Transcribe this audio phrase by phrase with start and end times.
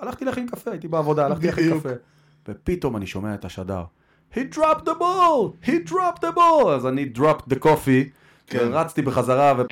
[0.00, 1.80] הלכתי להכין קפה, הייתי בעבודה, הלכתי להכין.
[1.80, 1.88] קפה.
[2.48, 3.84] ופתאום אני שומע את השדר.
[4.34, 5.66] He dropped the ball!
[5.66, 6.68] He dropped the ball!
[6.68, 8.10] אז אני dropped the coffee,
[8.46, 8.58] כן.
[8.60, 9.62] ורצתי בחזרה, ו...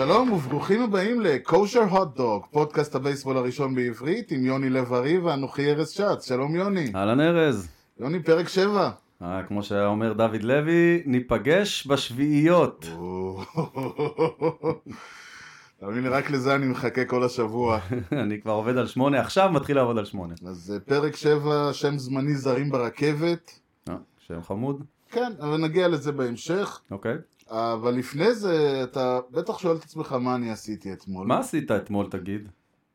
[0.00, 5.90] שלום וברוכים הבאים לקושר הוט דוג, פודקאסט הבייסבול הראשון בעברית עם יוני לב-ארי ואנוכי ארז
[5.90, 6.28] שץ.
[6.28, 6.92] שלום יוני.
[6.94, 7.68] אהלן ארז.
[7.98, 8.90] יוני פרק 7.
[9.22, 12.86] אה, כמו שהיה אומר דוד לוי, ניפגש בשביעיות.
[15.80, 17.78] תאמין לי, רק לזה אני מחכה כל השבוע.
[18.24, 20.34] אני כבר עובד על שמונה, עכשיו מתחיל לעבוד על שמונה.
[20.46, 23.60] אז אה, פרק 7, שם זמני זרים ברכבת.
[23.88, 26.80] אה, שם חמוד, כן, אבל נגיע לזה בהמשך.
[26.90, 27.16] אוקיי.
[27.50, 31.26] אבל לפני זה, אתה בטח שואל את עצמך מה אני עשיתי אתמול.
[31.26, 32.48] מה עשית אתמול תגיד?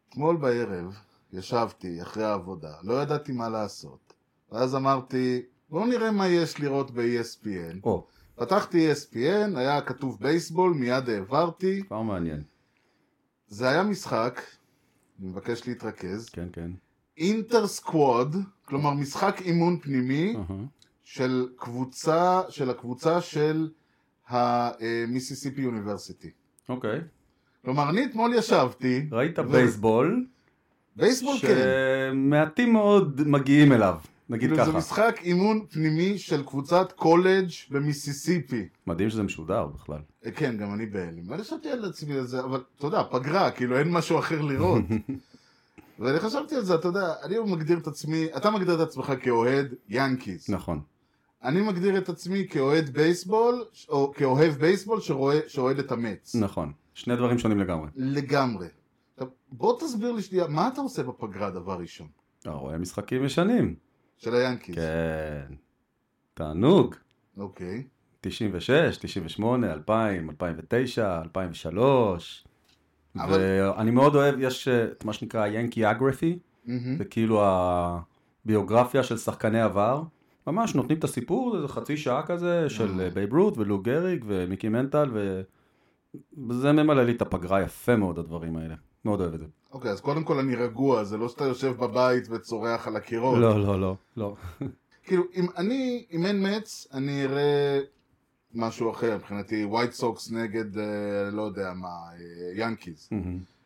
[0.09, 0.96] אתמול בערב
[1.34, 4.13] ישבתי אחרי העבודה, לא ידעתי מה לעשות.
[4.52, 7.79] ואז אמרתי, בואו נראה מה יש לראות ב-ESPN.
[7.84, 11.84] או, פתחתי ESPN, היה כתוב בייסבול, מיד העברתי.
[11.84, 12.44] כבר מעניין.
[13.48, 14.41] זה היה משחק,
[15.20, 16.72] אני מבקש להתרכז, כן, כן.
[17.18, 18.35] inter squad,
[18.66, 20.57] כלומר משחק אימון פנימי אהה.
[21.04, 23.70] של קבוצה, של הקבוצה של
[24.27, 26.29] ה Mississippi University.
[26.70, 26.99] אוקיי.
[27.65, 30.26] כלומר, אני אתמול ישבתי, ראית ו- בייסבול,
[30.95, 31.55] בייסבול כן,
[32.12, 33.95] שמעטים מאוד מגיעים אליו,
[34.29, 34.77] נגיד כאילו זה ככה.
[34.77, 38.67] משחק אימון פנימי של קבוצת קולג' במיסיסיפי.
[38.87, 39.99] מדהים שזה משודר בכלל.
[40.26, 41.29] אה, כן, גם אני בהלם.
[41.29, 44.84] ואני חשבתי על עצמי על זה, אבל אתה יודע, פגרה, כאילו אין משהו אחר לראות.
[45.99, 49.73] ואני חשבתי על זה, אתה יודע, אני מגדיר את עצמי, אתה מגדיר את עצמך כאוהד
[49.89, 50.49] ינקיס.
[50.49, 50.82] נכון.
[51.46, 56.35] אני מגדיר את עצמי כאוהד בייסבול, או כאוהב בייסבול שרואה, שאוהד את המץ.
[56.35, 56.71] נכון.
[56.93, 57.88] שני דברים שונים לגמרי.
[57.96, 58.68] לגמרי.
[59.13, 62.07] עכשיו, בוא תסביר לי שנייה, מה אתה עושה בפגרה דבר ראשון?
[62.40, 63.76] אתה רואה משחקים ישנים.
[64.18, 64.75] של היאנקיס.
[64.75, 65.53] כן.
[66.34, 66.96] תענוג.
[67.38, 67.83] אוקיי.
[68.22, 72.45] 96, 98, 2000, 2009, 2003.
[73.17, 73.39] אבל-
[73.77, 76.97] ואני מאוד אוהב, יש אה, את מה שנקרא Yankeeography, מהמם.
[76.97, 77.41] זה כאילו
[78.45, 80.03] הביוגרפיה של שחקני עבר.
[80.47, 84.69] ממש נותנים את הסיפור, זה חצי שעה כזה, של אה, בייב רות ולו גריג ומיקי
[84.69, 85.11] מנטל,
[86.47, 88.75] וזה ממלא לי את הפגרה יפה מאוד הדברים האלה.
[89.06, 89.45] מאוד אוהב את זה.
[89.72, 93.38] אוקיי, אז קודם כל אני רגוע, זה לא שאתה יושב בבית וצורח על הקירות.
[93.38, 94.35] לא, לא, לא, לא.
[95.03, 97.79] כאילו, אם אני, אם אין match, אני אראה
[98.53, 101.95] משהו אחר, מבחינתי ווייט סוקס נגד, אה, לא יודע מה,
[102.56, 103.09] ינקיז.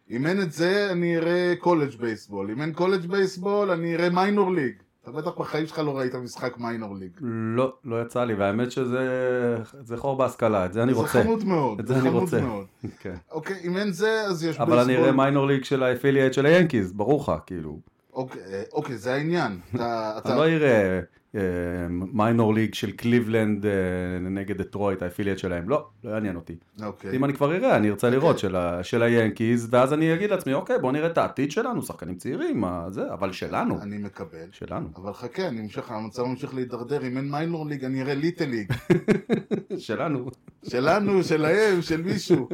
[0.09, 2.51] אם אין את זה, אני אראה college baseball.
[2.51, 4.73] אם אין college baseball, אני אראה minor league.
[5.03, 7.12] אתה בטח בחיים שלך לא ראית משחק minor league.
[7.55, 9.07] לא, לא יצא לי, והאמת שזה
[9.83, 11.23] זה חור בהשכלה, את זה אני זה רוצה.
[11.23, 12.29] חמוד מאוד, זה זה חמוד.
[12.41, 12.65] מאוד.
[13.01, 13.15] כן.
[13.31, 15.11] אוקיי, אם אין זה, אז יש אבל אני אראה בייסבול.
[15.25, 17.79] minor league של ה affiliate של היאנקיז, ברור לך, כאילו.
[18.13, 19.59] אוקיי, אה, אוקיי, זה העניין.
[19.75, 20.99] אתה, לא אראה
[21.91, 23.72] minor league של קליבלנד אה,
[24.22, 26.56] נגד דטרויט, ה affiliate שלהם, לא, לא יעניין אותי.
[26.84, 27.16] אוקיי.
[27.16, 30.53] אם אני כבר אראה, אני ארצה לראות של ה- של היאנקיז, ואז אני אגיד לעצמי,
[30.53, 34.47] אוקיי, בוא נראה את העתיד שלנו, שחקנים צעירים, זה, אבל שלנו, אני מקבל.
[34.51, 37.07] שלנו, אבל חכה, אני ממשיך, המצב ממשיך להידרדר.
[37.07, 38.73] אם אין minor league, אני אראה little league.
[39.78, 40.28] שלנו.
[40.69, 42.50] שלנו, שלהם, של מישהו.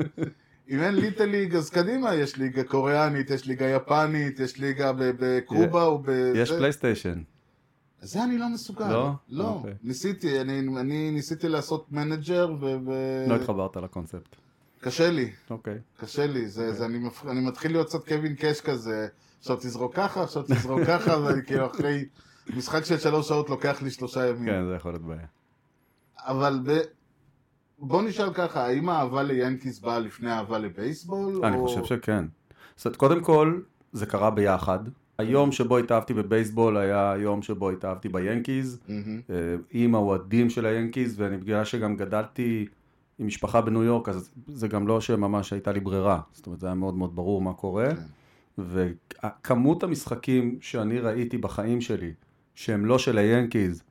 [0.69, 5.84] אם אין little league, אז קדימה, יש ליגה קוריאנית, יש ליגה יפנית, יש ליגה בקובה
[5.84, 6.31] או ב...
[6.36, 7.22] יש פלייסטיישן.
[8.06, 8.88] זה אני לא מסוגל.
[8.88, 9.12] לא?
[9.30, 9.48] לא.
[9.48, 9.74] אוקיי.
[9.84, 12.78] ניסיתי, אני, אני ניסיתי לעשות manager ו...
[12.86, 14.36] ו- לא התחברת לקונספט.
[14.82, 15.78] קשה לי, אוקיי.
[15.98, 16.48] קשה לי.
[16.48, 17.26] זה, זה, אני, מפ...
[17.26, 19.08] אני מתחיל להיות קצת קווין קאש כזה.
[19.40, 22.06] עכשיו תזרוק ככה, עכשיו תזרוק ככה, ואני כאילו אחרי
[22.56, 24.46] משחק של שלוש שעות לוקח לי שלושה ימים.
[24.46, 25.28] כן, זה יכול להיות בעיה.
[26.18, 26.80] אבל ב...
[27.80, 31.46] בוא נשאל ככה, האם האהבה ליאנקיס באה לפני האהבה לבייסבול?
[31.46, 31.68] אני או...
[31.68, 32.26] חושב שכן.
[32.76, 33.62] זאת אומרת, קודם כל,
[33.92, 34.80] זה קרה ביחד.
[35.18, 38.80] היום שבו התאהבתי בבייסבול היה היום שבו התאהבתי ביאנקיז.
[38.90, 42.66] אה, עם האוהדים של היאנקיז, ואני בגלל שגם גדלתי
[43.20, 46.20] עם משפחה בניו יורק, אז זה גם לא שממש הייתה לי ברירה.
[46.34, 47.90] זאת אומרת, זה היה מאוד מאוד ברור מה קורה.
[47.96, 48.02] כן.
[48.58, 52.13] וכמות המשחקים שאני ראיתי בחיים שלי,
[52.56, 53.84] שהם לא של היאנקיז,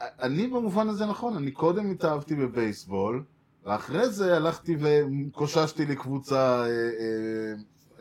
[0.00, 3.24] אני במובן הזה נכון, אני קודם התאהבתי בבייסבול,
[3.64, 7.54] ואחרי זה הלכתי וקוששתי לי קבוצה אה, אה,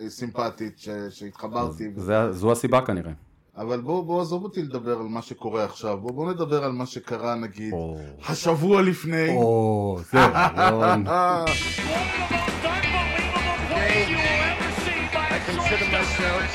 [0.07, 0.89] סימפטית ש...
[1.09, 1.92] שהתחברתי.
[1.95, 3.12] זה- זו הסיבה כנראה.
[3.57, 6.86] אבל בוא, בוא עזוב אותי לדבר על מה שקורה עכשיו, בוא, בוא נדבר על מה
[6.86, 7.97] שקרה נגיד או,
[8.30, 9.30] השבוע לפני.
[9.36, 11.07] או, זה רעיון.
[11.07, 11.56] One of the
[11.92, 15.95] most unbelievable plays you will ever see by a consider shortstop.
[15.95, 16.47] myself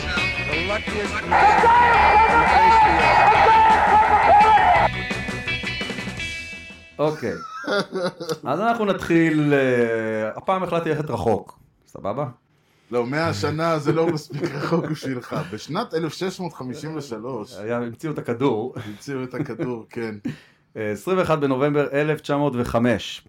[0.51, 4.41] the luckiest man to face the earth.
[6.99, 7.33] אוקיי.
[8.45, 12.25] אז אנחנו נתחיל, אה, הפעם החלטתי ללכת רחוק, סבבה?
[12.91, 15.37] לא, מאה שנה זה לא מספיק רחוק בשבילך.
[15.53, 18.75] בשנת 1653 היה, המציאו את הכדור.
[18.87, 20.15] המציאו את הכדור, כן.
[20.77, 23.27] אה, 21 בנובמבר 1905,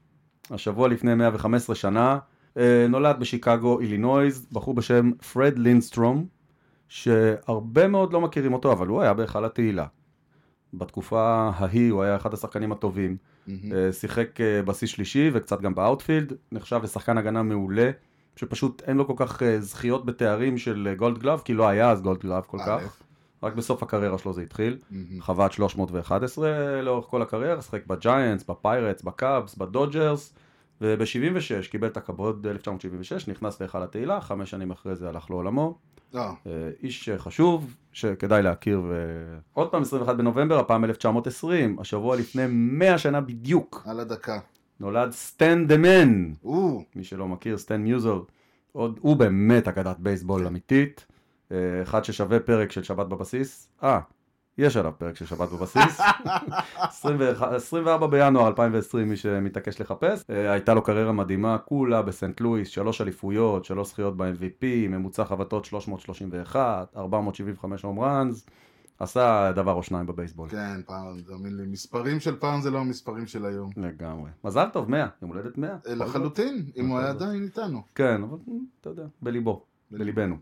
[0.52, 2.20] השבוע לפני 115 שנה,
[2.58, 6.26] אה, נולד בשיקגו, אילינויז, בחור בשם פרד לינסטרום,
[6.88, 9.86] שהרבה מאוד לא מכירים אותו, אבל הוא היה בהיכל התהילה.
[10.74, 13.18] בתקופה ההיא הוא היה אחד השחקנים הטובים.
[13.50, 17.92] אה, שיחק אה, בסיס שלישי וקצת גם ב outfield, נחשב לשחקן הגנה מעולה,
[18.36, 21.92] שפשוט אין לו כל כך אה, זכיות בתארים של אה, Gold Glove, כי לא היה
[21.92, 22.58] אז Gold Glove כל.
[22.66, 23.02] כך.
[23.44, 24.78] רק בסוף הקריירה שלו זה התחיל.
[25.20, 30.34] חבט 311 לאורך כל הקריירה, שיחק בג'יינטס, בפיירטס, בקאבס, בדודג'רס,
[30.82, 35.78] וב-76 קיבל את הכבוד 1976, נכנס להיכל התהילה, חמש שנים אחרי זה הלך לעולמו.
[36.48, 38.82] אה, איש אה, חשוב, שכדאי להכיר,
[39.54, 44.40] ועוד פעם 21 בנובמבר, הפעם 1920, השבוע לפני 100 שנה בדיוק, על הדקה.
[44.82, 46.34] נולד סטן The Man,
[46.96, 48.22] מי שלא מכיר, סטן מיוז'ל,
[48.72, 51.06] עוד, הוא באמת אגדת בייסבול אמיתית,
[51.52, 54.00] אה, אחד ששווה פרק של שבת בבסיס, אה,
[54.58, 56.00] יש עליו פרק של שבת בבסיס,
[56.78, 62.68] 21 24 בינואר 2020 מי שמתעקש לחפש, אה, הייתה לו קריירה מדהימה, כולה בסנט לואיס,
[62.68, 68.46] שלוש אליפויות, שלוש זכיות ב-MVP, ממוצע חבטות 331, 475 home runs,
[69.02, 70.50] עשה דבר או שניים בבייסבול.
[70.50, 73.70] כן, פעם, תאמין לי, מספרים של פעם זה לא המספרים של היום.
[73.78, 74.30] לגמרי.
[74.44, 75.70] מזל טוב, 100, יום הולדת 100.
[75.70, 77.10] אה, לחלוטין, אם הוא היה.
[77.10, 77.82] עדיין איתנו.
[77.96, 78.38] כן, אבל
[78.82, 80.36] אתה יודע, בליבו, בליבנו.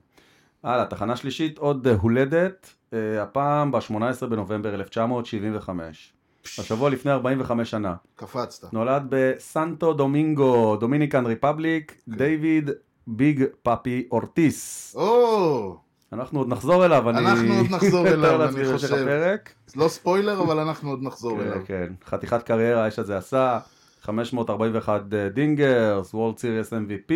[0.64, 6.14] הלאה, תחנה שלישית, עוד אה, הולדת, אה, הפעם ב-18 בנובמבר 1975.
[6.44, 7.96] השבוע לפני 45 שנה.
[8.16, 8.74] קפצת.
[8.74, 12.70] נולד בסנטו דומינגו, Dominican Republic, דיוויד
[13.08, 14.96] Big Papi אורטיס.
[14.96, 15.78] או,
[16.14, 17.20] אנחנו עוד נחזור אליו, אני...
[17.20, 18.94] אנחנו עוד נחזור אליו, אני חושב.
[18.94, 19.54] הפרק.
[19.76, 21.62] לא ספוילר, אבל אנחנו עוד נחזור כן, אליו.
[21.66, 23.60] כן, חתיכת קריירה האיש הזה עשה,
[24.02, 25.02] 541
[25.34, 27.14] dingers, World Series MVP,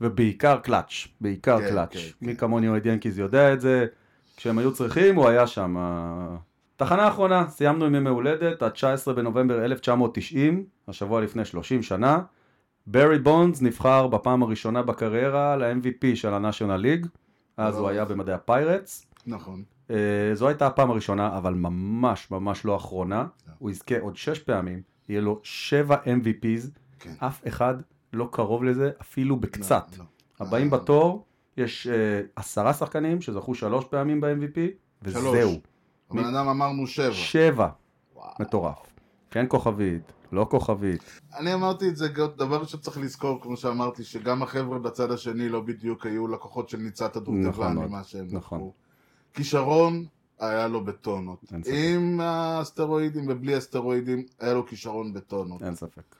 [0.00, 1.92] ובעיקר קלאץ', בעיקר כן, קלאץ'.
[1.92, 3.86] כן, מי כמוני אוהד ינקיז יודע את זה,
[4.36, 5.76] כשהם היו צריכים הוא היה שם.
[6.76, 12.20] תחנה אחרונה, סיימנו עם ימי הולדת, ה-19 בנובמבר 1990, השבוע לפני 30 שנה.
[12.86, 17.08] ברי בונדס נבחר בפעם הראשונה בקריירה ל-MVP של ה-National League,
[17.56, 19.06] אז הוא היה במדעי הפיירטס.
[19.26, 19.62] נכון.
[19.90, 23.26] אה, זו הייתה הפעם הראשונה, אבל ממש ממש לא אחרונה.
[23.58, 26.68] הוא יזכה עוד שש פעמים, יהיה לו שבע MVPs,
[26.98, 27.12] כן.
[27.18, 27.74] אף אחד
[28.12, 29.86] לא קרוב לזה אפילו בקצת.
[29.92, 30.46] לא, לא.
[30.46, 31.24] הבאים אה, בתור,
[31.56, 34.58] יש אה, עשרה שחקנים שזכו שלוש פעמים ב-MVP.
[35.02, 35.60] וזהו.
[36.10, 37.12] הבן אדם אמרנו שבע.
[37.12, 37.68] שבע.
[38.40, 38.93] מטורף.
[39.34, 41.20] כן כוכבית, לא כוכבית.
[41.38, 46.06] אני אמרתי את זה, דבר שצריך לזכור, כמו שאמרתי, שגם החבר'ה בצד השני לא בדיוק
[46.06, 48.58] היו לקוחות של ניצת נכון הדורטבלן מאוד, ממה שהם נכון.
[48.58, 48.72] לקחו.
[49.32, 50.04] כישרון
[50.38, 51.52] היה לו בטונות.
[51.66, 55.62] עם הסטרואידים ובלי הסטרואידים, היה לו כישרון בטונות.
[55.62, 56.14] אין ספק.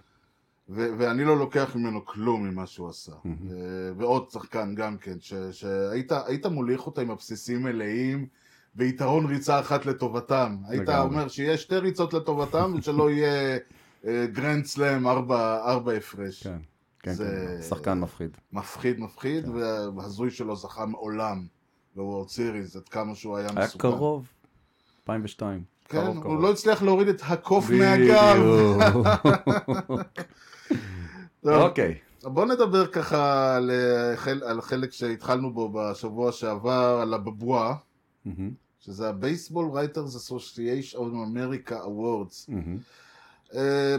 [0.69, 3.12] ו- ואני לא לוקח ממנו כלום ממה שהוא עשה.
[3.25, 5.17] ו- ועוד שחקן גם כן,
[5.52, 8.26] שהיית היית מוליך אותה עם הבסיסים מלאים,
[8.76, 10.56] ויתרון ריצה אחת לטובתם.
[10.69, 10.88] היית.
[10.88, 13.59] אומר שיהיה שתי ריצות לטובתם, ושלא יהיה
[14.06, 16.43] אה, grand slam ארבע הפרש.
[16.43, 16.59] כן.
[17.00, 18.31] כן, זה- כן, שחקן מפחיד.
[18.53, 19.50] מפחיד מפחיד, כן.
[19.97, 21.47] והזוי שלא זכה מעולם
[21.96, 23.79] ב World Series, עד כמה שהוא היה היה מסוכן.
[23.79, 24.26] קרוב.
[25.03, 25.62] 2002.
[25.88, 26.43] כן, קרוב, הוא קרוב.
[26.43, 28.37] לא הצליח להוריד את הקוף מהגב.
[31.47, 31.94] אוקיי.
[32.23, 37.75] בוא נדבר ככה על, אה, חל, על חלק שהתחלנו בו בשבוע שעבר, על ה-BBWAA,
[38.25, 38.51] מהמם,
[38.84, 42.44] שזה ה-Baseball Writers Association of America Awards.
[42.48, 42.79] מהמם.
[43.55, 43.96] אה,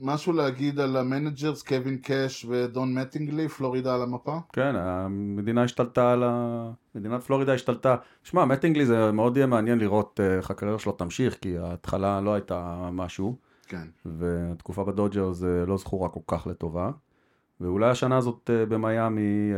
[0.00, 4.38] משהו להגיד על ה managers, קווין קאש ודון מטינגלי, פלורידה על המפה?
[4.52, 6.70] כן, המדינה השתלטה על ה...
[6.94, 7.96] מדינת פלורידה השתלטה.
[8.22, 12.34] שמע, מטינגלי זה מאוד יהיה מעניין לראות אה, איך הקריירה שלו תמשיך, כי ההתחלה לא
[12.34, 13.86] הייתה משהו, כן.
[14.04, 16.90] והתקופה בדודג'רס אה, לא זכורה כל כך לטובה.
[17.60, 19.52] ואולי השנה הזאת אה, במיאמי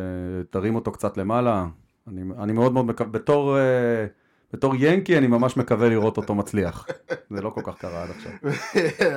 [0.50, 1.66] תרים אותו קצת למעלה.
[2.08, 4.06] אני, אני מאוד מאוד מקווה, בתור, אה,
[4.52, 6.86] בתור ינקי אני ממש מקווה לראות אותו מצליח.
[7.30, 8.32] זה לא כל כך קרה עד עכשיו.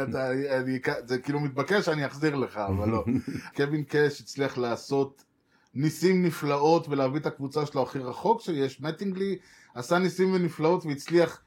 [0.09, 3.03] אתה- אני- זה כאילו מתבקש שאני אחזיר לך, אבל לא.
[3.57, 5.23] קווין קאש הצליח לעשות
[5.75, 8.81] ניסים נפלאות ולהביא את הקבוצה שלו הכי רחוק שיש.
[8.81, 9.37] מטינגלי
[9.75, 11.41] עשה ניסים ונפלאות והצליח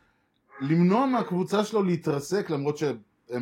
[0.60, 2.96] למנוע מהקבוצה שלו להתרסק למרות שהם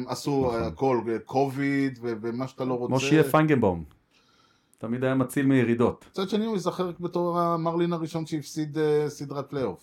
[0.06, 0.62] עשו נכון.
[0.62, 2.88] הכל, קוביד ומה שאתה לא רוצה.
[2.88, 3.84] כמו שיהיה פיינגנבום.
[4.78, 6.04] תמיד היה מציל מירידות.
[6.10, 9.80] מצד שני הוא ייזכר בתור המרלין הראשון שהפסיד אה, סדרת פלייאוף.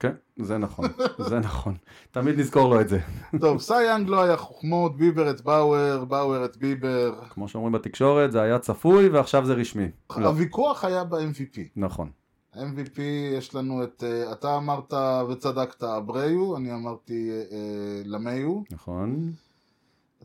[0.00, 0.84] כן, זה נכון,
[1.28, 1.74] זה נכון.
[2.10, 2.98] תמיד נזכור לו את זה.
[3.40, 7.14] טוב, Cy Young לא היה חוכמות, ביבר את באואר, באואר את ביבר.
[7.30, 9.88] כמו שאומרים בתקשורת, זה היה צפוי ועכשיו זה רשמי.
[10.16, 11.58] לא, הוויכוח היה ב-MVP.
[11.76, 12.10] נכון.
[12.54, 13.00] MVP
[13.36, 14.94] יש לנו את, אה, אתה אמרת
[15.30, 18.60] וצדקת אבריו, אני אמרתי אה, למהיו.
[18.70, 19.32] נכון.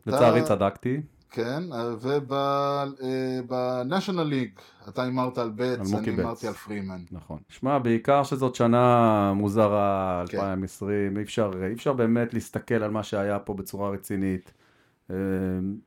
[0.06, 1.00] לצערי צדקתי.
[1.32, 1.62] כן,
[3.40, 4.50] וב National League,
[4.88, 6.10] אתה הימרת על בטס, אני.
[6.10, 7.02] הימרתי על פרימן.
[7.10, 7.38] נכון.
[7.48, 10.38] שמע, בעיקר שזאת שנה מוזרה, כן.
[10.38, 14.52] 2020, אי אפשר, אי אפשר באמת להסתכל על מה שהיה פה בצורה רצינית.
[15.10, 15.16] אה,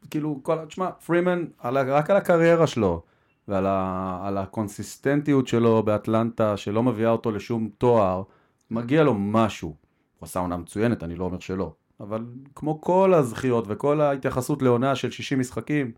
[0.10, 3.04] כאילו, כל, תשמע, פרימן, רק על הקריירה שלו,
[3.48, 8.24] ועל ה, על הקונסיסטנטיות שלו באטלנטה, שלא מביאה אותו לשום תואר,
[8.72, 9.70] מגיע לו משהו.
[9.70, 11.74] הוא עשה עונה מצוינת, אני לא אומר שלא.
[12.00, 12.25] אבל
[12.56, 15.92] כמו כל הזכיות וכל ההתייחסות לעונה של 60 משחקים,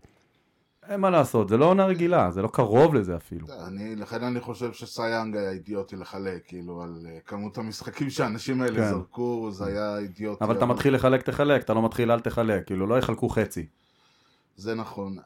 [0.88, 3.46] אין מה לעשות, זה לא עונה רגילה, זה לא קרוב לזה אפילו.
[3.66, 8.76] אני, לכן אני חושב שסייאנג היה אידיוטי לחלק, כאילו, על אה, כמות המשחקים שהאנשים האלה
[8.76, 8.90] כן.
[8.90, 10.44] זרקו, זה היה אידיוטי.
[10.44, 13.66] אבל אתה מתחיל לחלק, תחלק, אתה לא מתחיל, אל תחלק, כאילו לא יחלקו חצי.
[14.56, 15.16] זה נכון.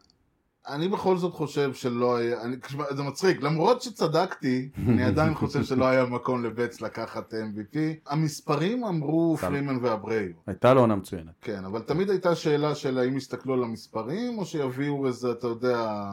[0.68, 2.56] אני בכל זאת חושב שלא היה, אני,
[2.90, 7.76] זה מצחיק, למרות שצדקתי, אני עדיין חושב שלא היה מקום לבץ לקחת MVP.
[8.06, 9.36] המספרים אמרו.
[9.40, 11.34] פרימן ואבריו, הייתה לו עונה מצוינת.
[11.40, 16.04] כן, אבל תמיד הייתה שאלה של האם יסתכלו על המספרים, או שיביאו איזה, אתה יודע,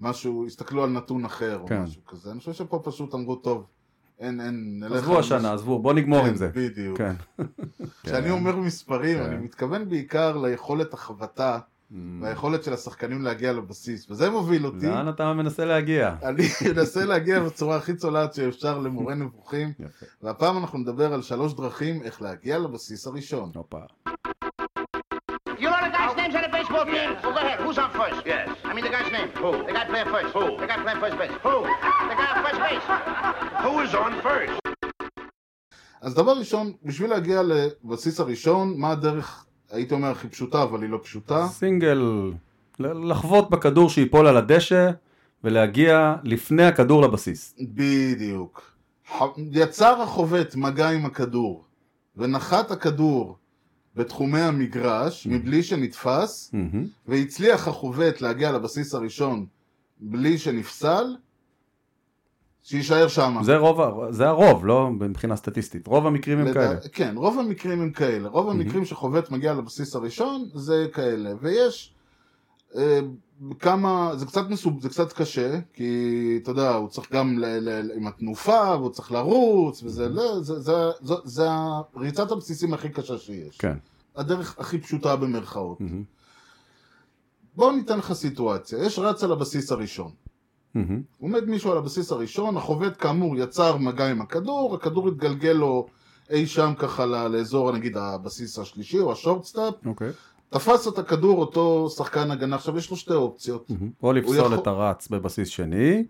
[0.00, 1.82] משהו, יסתכלו על נתון אחר, או כן.
[1.82, 2.30] משהו כזה.
[2.30, 3.66] אני חושב שפה פשוט אמרו, טוב,
[4.18, 6.50] אין, אין, נלך עזבו השנה, משהו." עזבו, בוא נגמור כן, עם זה.
[6.54, 6.98] בדיוק.
[6.98, 7.14] כן.
[8.02, 9.24] כשאני אומר מספרים, כן.
[9.24, 11.58] אני מתכוון בעיקר ליכולת החבטה,
[12.20, 14.86] והיכולת של השחקנים להגיע לבסיס, וזה מוביל אותי.
[14.86, 16.14] לאן אתה מנסה להגיע?
[16.22, 16.42] אני
[16.76, 19.72] אנסה להגיע בצורה הכי צולעת שאפשר למורה נבוכים.
[20.22, 23.50] והפעם אנחנו נדבר על שלוש דרכים איך להגיע לבסיס הראשון.
[23.54, 23.78] הופה.
[25.46, 27.10] You know the guy's names on the baseball team?
[27.22, 27.58] Well, go ahead.
[27.64, 28.20] Who's on first?
[28.32, 28.48] Yes.
[28.64, 29.28] I mean the guy's name.
[29.42, 29.50] Who?
[29.68, 30.30] The guy playing first.
[30.36, 30.44] Who?
[30.62, 31.34] The guy playing first base.
[31.46, 31.56] Who?
[32.10, 32.86] The guy on first base.
[33.64, 34.60] Who is on first?
[36.02, 40.90] אז דבר ראשון, בשביל להגיע לבסיס הראשון, מה הדרך, הייתי אומר הכי פשוטה, אבל היא
[40.90, 41.46] לא פשוטה?
[41.48, 42.02] סינגל,
[42.78, 44.90] לחבוט בכדור שייפול על הדשא
[45.44, 47.54] ולהגיע לפני הכדור לבסיס.
[47.60, 48.72] בדיוק.
[49.52, 51.64] יצר החובט מגע עם הכדור,
[52.16, 53.36] ונחת הכדור
[53.96, 56.86] בתחומי המגרש, מבלי שנתפס, מהמם.
[57.06, 59.46] והצליח החובט להגיע לבסיס הראשון
[60.00, 61.16] בלי שנפסל,
[62.62, 63.36] שיישאר שם.
[63.42, 65.86] זה רוב, זה הרוב, לא מבחינה סטטיסטית.
[65.86, 66.76] רוב המקרים הם כאלה.
[66.92, 68.28] כן, רוב המקרים הם כאלה.
[68.28, 71.32] רוב המקרים שחובט מגיע לבסיס הראשון זה כאלה.
[71.40, 71.94] ויש
[72.76, 73.00] אה,
[73.58, 77.90] כמה, זה קצת מסוב, זה קצת קשה, כי אתה יודע, הוא צריך גם ל, ל,
[77.96, 81.48] עם התנופה, והוא צריך לרוץ, וזה לא, זה, זה, זה, זה
[81.96, 83.56] ריצת הבסיסים הכי קשה שיש.
[83.58, 83.76] כן.
[84.16, 85.80] הדרך הכי פשוטה במרכאות.
[85.80, 86.02] מהמם.
[87.56, 90.10] בוא ניתן לך סיטואציה, יש רץ על הבסיס הראשון.
[90.74, 91.02] מהמם.
[91.20, 95.86] עומד מישהו על הבסיס הראשון, החובט כאמור יצר מגע עם הכדור, הכדור התגלגל לו
[96.30, 100.10] אי שם ככה לאזור נגיד הבסיס השלישי או השורטסטאפ, אוקיי.
[100.50, 103.90] תפס את הכדור אותו שחקן הגנה, עכשיו יש לו שתי אופציות, מהמם.
[104.02, 106.04] או לפסול יכול- את הרץ בבסיס שני,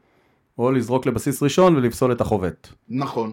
[0.59, 2.69] או לזרוק לבסיס ראשון ולפסול את החובט.
[2.88, 3.33] נכון.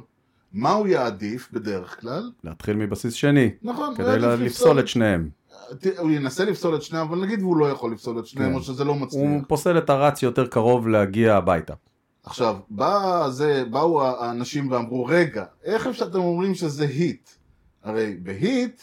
[0.53, 2.31] מה הוא יעדיף בדרך כלל?
[2.43, 5.29] להתחיל מבסיס שני, נכון, כדי לפסול את שניהם.
[5.97, 8.55] הוא ינסה לפסול את שניהם, אבל נגיד והוא לא יכול לפסול את שניהם, כן.
[8.55, 9.21] או שזה לא מצליח.
[9.21, 11.73] הוא פוסל את הרץ יותר קרוב להגיע הביתה.
[12.23, 17.29] עכשיו, בא זה, באו האנשים ואמרו, רגע, איך אפשר אתם אומרים שזה היט?
[17.83, 18.81] הרי ב hit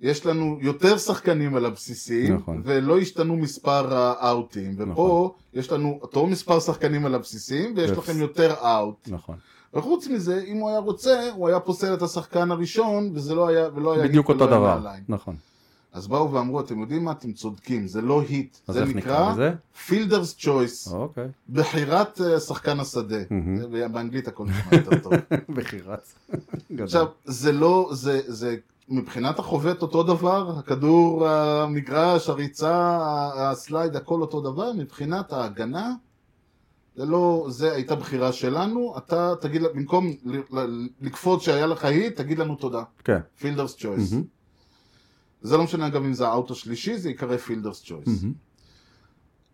[0.00, 2.62] יש לנו יותר שחקנים על הבסיסים, נכון.
[2.64, 5.30] ולא השתנו מספר ה אאוטים, ופה נכון.
[5.54, 9.08] יש לנו אותו מספר שחקנים על הבסיסים, ויש ופס- לכם יותר out.
[9.08, 9.36] נכון.
[9.74, 13.68] וחוץ מזה, אם הוא היה רוצה, הוא היה פוסל את השחקן הראשון, וזה לא היה,
[13.74, 14.78] ולא היה בדיוק אותו דבר.
[14.78, 15.02] נעליים.
[15.08, 15.36] נכון.
[15.92, 17.12] אז באו ואמרו, אתם יודעים מה?
[17.12, 19.34] אתם צודקים, זה לא hit, זה נקרא?
[19.86, 21.28] fielder's choice, אוקיי.
[21.50, 23.16] בחירת אה, שחקן השדה.
[23.92, 25.12] באנגלית הכל נשמע יותר טוב.
[26.72, 26.84] גדול.
[26.84, 28.56] עכשיו, זה לא, זה, זה
[28.88, 32.98] מבחינת החובט אותו דבר, הכדור, המגרש, הריצה,
[33.34, 35.92] ה slide, הכל אותו דבר, מבחינת ההגנה,
[36.96, 40.12] זה לא, זה הייתה בחירה שלנו, אתה תגיד, במקום
[41.00, 43.18] לקפוץ שהיה לך hit, תגיד לנו תודה, כן.
[43.38, 44.14] fielder's choice.
[45.42, 48.24] זה לא משנה אגב אם זה ה out השלישי, זה ייקרא fielder's choice.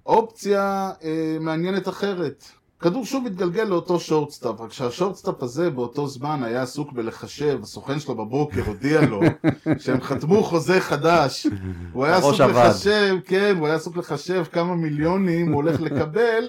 [0.07, 2.45] אופציה אה, מעניינת אחרת.
[2.80, 8.14] כדור שוב התגלגל לאותו שורטסטאפ, רק שהשורטסטאפ הזה באותו זמן היה עסוק בלחשב, הסוכן שלו
[8.14, 9.21] בבוקר הודיע לו
[9.78, 11.47] שהם חתמו חוזה חדש.
[11.92, 12.40] הוא היה עסוק.
[12.40, 16.49] לחשב, כן, הוא היה עסוק לחשב כמה מיליונים הוא הולך לקבל,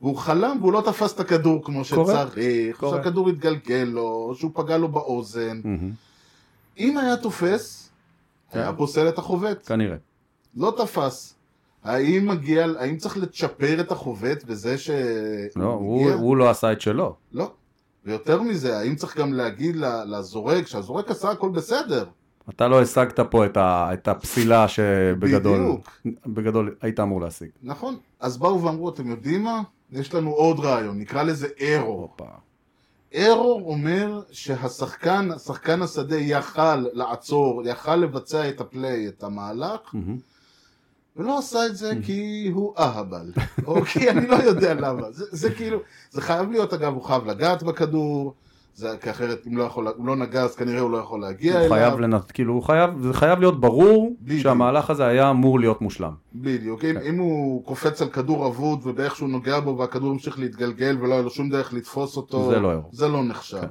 [0.00, 1.84] והוא חלם והוא לא תפס את הכדור כמו.
[1.84, 2.80] שצריך.
[2.80, 5.60] שהכדור התגלגל לו, שהוא פגע לו באוזן.
[6.78, 7.83] אם היה תופס,
[8.56, 8.76] היה כן.
[8.76, 9.66] פוסל את החובט.
[9.68, 9.96] כנראה.
[10.56, 11.34] לא תפס.
[11.84, 14.90] האם מגיע, האם צריך לצ'פר את החובט בזה ש...
[15.56, 17.14] לא, הוא הוא לא עשה את שלו.
[17.32, 17.50] לא.
[18.04, 22.04] ויותר מזה, האם צריך גם להגיד לזורק, שהזורק עשה הכל בסדר.
[22.50, 25.90] אתה לא השגת פה את ה- את הפסילה שבגדול בדיוק.
[26.26, 27.48] בגדול היית אמור להשיג.
[27.62, 27.96] נכון.
[28.20, 29.62] אז באו ואמרו, אתם יודעים מה?
[29.92, 32.16] יש לנו עוד רעיון, נקרא לזה ארור.
[33.14, 40.18] ארור אומר שהשחקן, שחקן השדה יכל לעצור, יכל לבצע את הפליי, את המהלך, מהמם.
[41.16, 43.32] ולא עשה את זה כי הוא אהבל,
[43.66, 45.12] או כי אני לא יודע למה.
[45.12, 45.78] זה, זה כאילו,
[46.10, 48.34] זה חייב להיות, אגב, הוא חייב לגעת בכדור,
[48.74, 51.52] זה, כי אחרת אם לא יכול, הוא לא נגע אז כנראה הוא לא יכול להגיע
[51.52, 51.70] הוא אליו.
[51.70, 52.32] חייב לנת...
[52.32, 54.42] כאילו, הוא חייב, זה חייב להיות ברור בדיוק.
[54.42, 56.12] שהמהלך הזה היה אמור להיות מושלם.
[56.34, 60.96] בדיוק, אם, אם הוא קופץ על כדור אבוד ובאיך שהוא נוגע בו והכדור המשיך להתגלגל
[61.00, 62.70] ולא היה לו שום דרך לתפוס אותו, זה לא.
[62.92, 63.62] זה לא נחשב.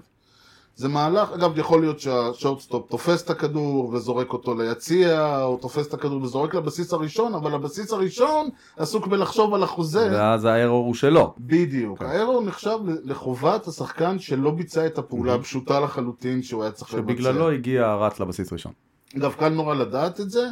[0.76, 5.94] זה מהלך, אגב יכול להיות שהשורטסטופ תופס את הכדור וזורק אותו ליציע, או תופס את
[5.94, 10.10] הכדור וזורק לבסיס הראשון, אבל הבסיס הראשון עסוק בלחשוב על החוזה.
[10.12, 11.34] ואז הארור הוא שלו.
[11.40, 12.06] בדיוק, כן.
[12.06, 17.14] האירו נחשב לחובת השחקן שלא ביצע את הפעולה הפשוטה לחלוטין שהוא היה צריך לבצע.
[17.14, 18.72] שבגללו הגיע הרץ לבסיס ראשון.
[19.18, 20.48] אגב, קל נורא לדעת את זה.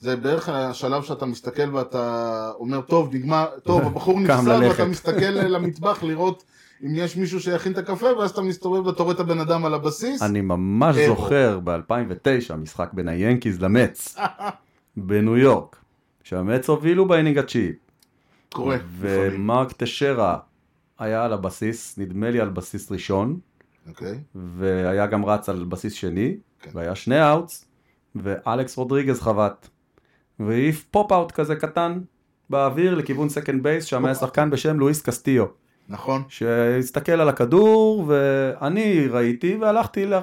[0.00, 4.80] זה בערך השלב שאתה מסתכל ואתה אומר, טוב, נגמר, טוב, הבחור ללכת.
[4.80, 6.44] ואתה מסתכל למטבח לראות
[6.82, 9.74] אם יש מישהו שיכין את הקפה, ואז אתה מסתובב ואתה רואה את הבן אדם על
[9.74, 10.22] הבסיס.
[10.22, 11.16] אני ממש אירו.
[11.16, 14.16] זוכר ב-2009, משחק בין היאנקיז למץ,
[14.96, 15.76] בניו יורק,
[16.22, 17.72] שהמטס הובילו ב inning התשיעי,
[18.52, 18.76] קורה.
[18.98, 20.38] ומרק טשיירה
[20.98, 23.38] היה על הבסיס, נדמה לי על בסיס ראשון,
[23.88, 24.18] אוקיי.
[24.34, 26.70] והיה גם רץ על בסיס שני, כן.
[26.74, 27.64] והיה שני outs,
[28.14, 29.68] ואלכס רודריגז חבט,
[30.40, 32.00] והעיף pop-out כזה קטן
[32.50, 35.46] באוויר לכיוון second base, שם היה שחקן בשם לואיס קסטיו,
[35.88, 36.22] נכון.
[36.28, 40.22] שהסתכל על הכדור, ואני ראיתי, והלכתי לה-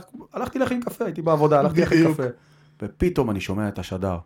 [0.56, 2.14] להכין קפה, הייתי בעבודה, הלכתי להכין.
[2.14, 2.24] קפה,
[2.82, 4.18] ופתאום אני שומע את השדר,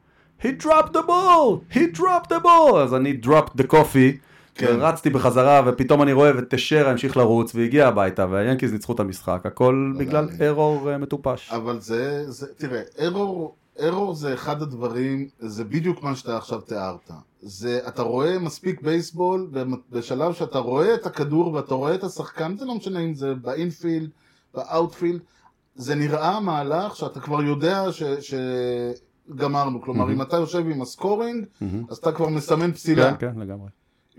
[0.41, 4.17] he dropped the ball, he dropped the ball, אז אני dropped the coffee,
[4.55, 4.65] כן.
[4.79, 9.93] ורצתי בחזרה, ופתאום אני רואה וטשרה המשיך לרוץ, והגיע הביתה, והיאנקיז ניצחו את המשחק, הכל
[9.99, 11.51] בגלל אני- ארור אה, מטופש.
[11.51, 17.11] אבל זה, זה תראה, ארור, ארור זה אחד הדברים, זה בדיוק מה שאתה עכשיו תיארת.
[17.41, 19.49] זה, אתה רואה מספיק בייסבול,
[19.91, 24.09] בשלב שאתה רואה את הכדור ואתה רואה את השחקן, זה לא משנה אם זה באינפילד,
[24.53, 25.21] ב outfield,
[25.75, 28.03] זה נראה מהלך שאתה כבר יודע ש...
[28.03, 28.33] ש...
[29.35, 31.45] גמרנו, כלומר אם אתה יושב עם ה scoring,
[31.89, 33.15] אז אתה כבר מסמן פסילה.
[33.15, 33.69] כן, כן, לגמרי.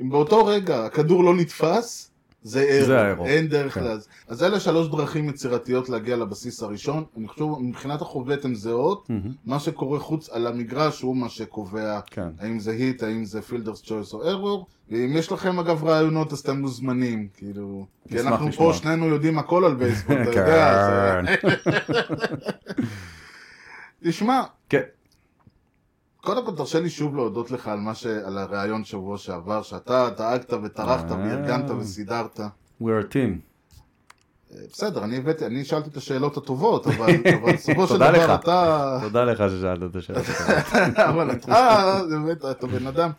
[0.01, 2.11] אם באותו רגע הכדור לא נתפס,
[2.45, 3.27] זה אירו, זה האירו.
[3.27, 3.85] אין דרך כן.
[3.85, 4.09] לזה.
[4.29, 9.11] אז אלה שלוש דרכים יצירתיות להגיע לבסיס הראשון, אני חושב מבחינת החובט הן זהות,
[9.45, 12.29] מה שקורה חוץ על המגרש הוא מה שקובע, כן.
[12.39, 16.39] האם זה hit, האם זה fielder's choice או error, ואם יש לכם אגב רעיונות אז
[16.39, 18.73] אתם מוזמנים, כאילו, כי אנחנו לשמוע.
[18.73, 21.55] פה שנינו יודעים הכל על בייסבול, אתה יודע, כן.
[24.05, 24.83] תשמע, כן.
[26.25, 28.07] קודם כל תרשה לי שוב להודות לך על ש...
[28.07, 31.17] על הרעיון שבוע שעבר, שאתה דאגת וטרחת אה.
[31.17, 32.41] וארגנת וסידרת.
[32.81, 33.55] We are a team.
[34.73, 37.17] בסדר, אני הבאתי, אני שאלתי את השאלות הטובות, אבל
[37.55, 37.95] בסופו של.
[37.95, 38.99] דבר אתה...
[39.03, 40.21] תודה לך ששאלת את השאלה.
[41.11, 43.11] אבל אתה, באמת, אתה בן אדם.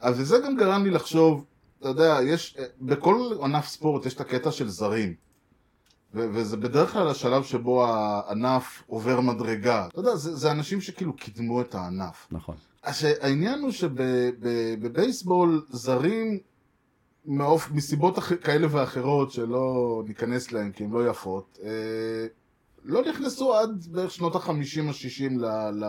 [0.00, 1.44] אז וזה גם גרם לי לחשוב,
[1.80, 5.14] אתה יודע, יש, בכל ענף ספורט יש את הקטע של זרים.
[6.14, 9.86] ו- וזה בדרך כלל השלב שבו הענף עובר מדרגה.
[9.86, 12.28] אתה יודע, זה, זה אנשים שכאילו קידמו את הענף.
[12.30, 12.54] נכון.
[12.82, 16.38] אז העניין הוא שבבייסבול זרים
[17.26, 17.70] מאופ...
[17.70, 18.32] מסיבות אח...
[18.34, 22.26] כאלה ואחרות שלא ניכנס להן כי הן לא יפות, אה,
[22.84, 25.44] לא נכנסו עד בערך שנות החמישים השישים ל...
[25.70, 25.84] ל...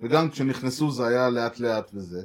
[0.00, 2.22] וגם כשנכנסו זה היה לאט לאט וזה.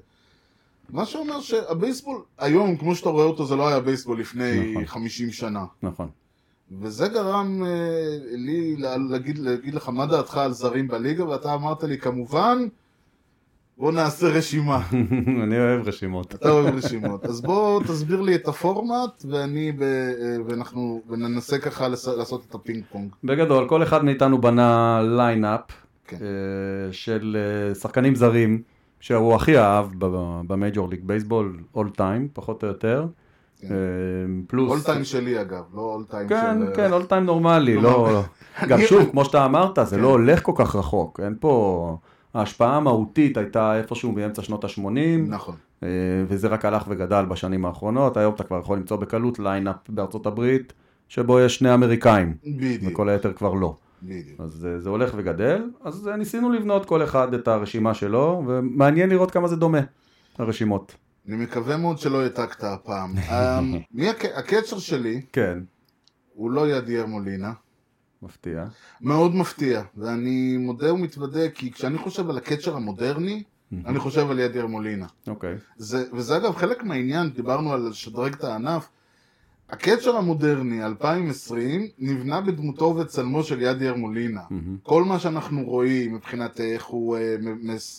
[0.89, 4.85] מה שאומר שהבייסבול היום, כמו שאתה רואה אותו, זה לא היה בייסבול לפני נכון.
[4.85, 5.65] 50 שנה.
[5.83, 6.09] נכון.
[6.81, 7.69] וזה גרם אה,
[8.31, 12.67] לי לה- להגיד, להגיד לך מה דעתך על זרים בליגה, ואתה אמרת לי כמובן,
[13.77, 14.81] בוא נעשה רשימה.
[15.43, 16.35] אני אוהב רשימות.
[16.35, 17.25] אתה אוהב רשימות.
[17.25, 19.97] אז בוא תסביר לי את הפורמט, ואני, ב, אה,
[20.47, 23.11] ואנחנו, וננסה ככה לס- לעשות את הפינג פונג.
[23.23, 25.61] בגדול, כל אחד מאיתנו בנה lineup
[26.07, 26.17] כן.
[26.21, 28.61] אה, של אה, שחקנים זרים
[28.99, 29.85] שהוא הכי אהב
[30.47, 33.05] ב Major League Baseball, all time, פחות או יותר.
[33.59, 33.67] כן.
[33.71, 33.75] אה,
[34.47, 34.71] פלוס...
[34.71, 36.75] אול טיים שלי אגב, לא אול טיים כן, של...
[36.75, 38.11] כן, all time נורמלי, לא, לא...
[38.11, 38.21] לא.
[38.67, 40.01] גם שוב, כמו שאתה אמרת, זה כן.
[40.01, 41.97] לא הולך כל כך רחוק, אין פה...
[42.33, 44.89] ההשפעה המהותית הייתה איפשהו באמצע שנות ה-80,
[45.27, 45.55] נכון.
[45.83, 45.89] אה,
[46.27, 50.73] וזה רק הלך וגדל בשנים האחרונות, היום אתה כבר יכול למצוא בקלות lineup בארצות הברית,
[51.07, 52.91] שבו יש שני אמריקאים, בדיוק.
[52.91, 53.75] וכל היתר כבר לא.
[54.03, 54.41] בדיוק.
[54.41, 59.09] אז אה, זה הולך וגדל, אז אה, ניסינו לבנות כל אחד את הרשימה שלו, ומעניין
[59.09, 59.81] לראות כמה זה דומה,
[60.37, 60.95] הרשימות.
[61.27, 63.13] אני מקווה מאוד שלא העתקת הפעם.
[63.29, 63.59] אה,
[63.91, 65.59] מי הק- הקצ'ר שלי כן,
[66.33, 67.53] הוא לא ידיאר מולינה.
[68.21, 68.65] מפתיע.
[69.01, 73.43] מאוד מפתיע, ואני מודה ומתוודה, כי כשאני חושב על הקצ'ר המודרני,
[73.85, 75.05] אני חושב על ידיאר מולינה.
[75.27, 75.55] אוקיי.
[75.77, 78.89] זה, וזה אגב חלק מהעניין, דיברנו על לשדרג את הענף.
[79.69, 84.41] הקצ'ר המודרני 2020 נבנה בדמותו ובצלמו של ידיאר מולינה.
[84.83, 87.35] כל מה שאנחנו רואים מבחינת איך הוא אה,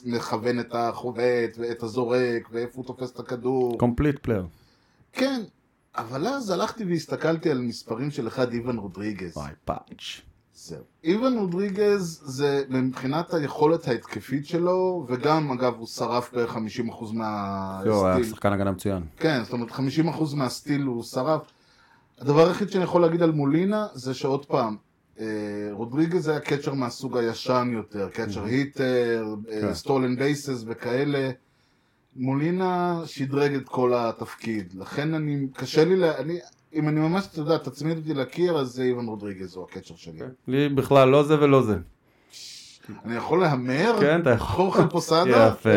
[0.04, 3.78] מכוון את החובט ואת הזורק ואיפה הוא תופס את הכדור.
[3.78, 4.46] complete player.
[5.12, 5.40] כן,
[5.96, 9.36] אבל אז הלכתי והסתכלתי על מספרים של אחד איוון רודריגז.
[9.36, 10.20] וואי, פאץ'.
[10.54, 10.82] זהו.
[11.04, 17.84] איוון רודריגז זה מבחינת היכולת ההתקפית שלו, וגם אגב הוא שרף בערך 50% הוא היה
[17.84, 18.24] מה steal.
[18.24, 19.02] שחקן הגנה מצוין.
[19.16, 19.80] כן, זאת אומרת 50%
[20.36, 21.42] מה steal הוא שרף.
[22.20, 24.76] הדבר היחיד שאני יכול להגיד על מולינה זה שעוד פעם,
[25.20, 25.26] אה,
[25.70, 29.74] רודריגז היה catcher מהסוג הישן יותר, catcher hitter, כן.
[29.74, 31.30] stolen bases וכאלה.
[32.16, 36.38] מולינה שדרג את כל התפקיד, לכן אני, קשה לי, לה, אני,
[36.74, 39.94] אם אני ממש, אתה יודע, תצמיד אותי לקיר, אז זה איוון רודריגז הוא ה catcher
[39.96, 40.20] שלי.
[40.48, 41.76] לי בכלל לא זה ולא זה.
[43.04, 43.96] אני יכול להמר?
[44.00, 44.46] כן, אתה יכול.
[44.46, 45.54] חורחה פוסאדה?
[45.60, 45.70] יפה.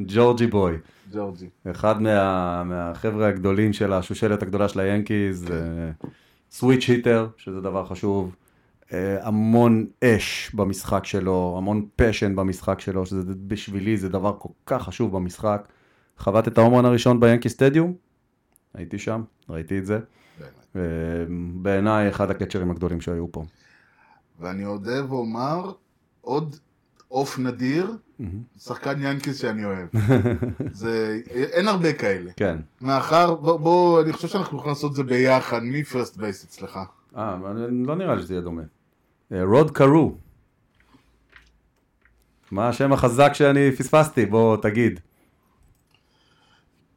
[0.00, 0.76] ג'ורג'י boy.
[1.16, 1.48] ג'ורג'י.
[1.70, 5.46] אחד מה, מהחבר'ה הגדולים של השושלת הגדולה של היאנקיז,
[6.50, 8.36] switch hitter, שזה דבר חשוב,
[8.92, 14.82] אה, המון אש במשחק שלו, המון passion במשחק שלו, שזה בשבילי זה דבר כל כך
[14.82, 15.68] חשוב במשחק.
[16.18, 17.94] חבט את ה home run הראשון ביאנקי סטדיום,
[18.74, 19.98] הייתי שם, ראיתי את זה.
[20.76, 20.80] אה,
[21.54, 23.44] בעיניי אחד ה catcherים הגדולים שהיו פה.
[24.40, 25.72] ואני אודה ואומר,
[26.20, 26.56] עוד
[27.08, 27.96] עוף נדיר,
[28.58, 29.88] שחקן יאנקיז שאני אוהב.
[30.72, 32.30] זה, אין הרבה כאלה.
[32.36, 32.58] כן.
[32.80, 36.78] מאחר, בוא, בוא, אני חושב שאנחנו יכולים לעשות את זה ביחד, מי first base אצלך?
[37.16, 37.36] אה,
[37.70, 38.62] לא נראה לי שזה יהיה דומה.
[39.32, 40.14] אה, רוד קרו.
[42.50, 44.26] מה השם החזק שאני פספסתי?
[44.26, 45.00] בוא תגיד.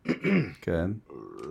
[0.62, 0.92] כן.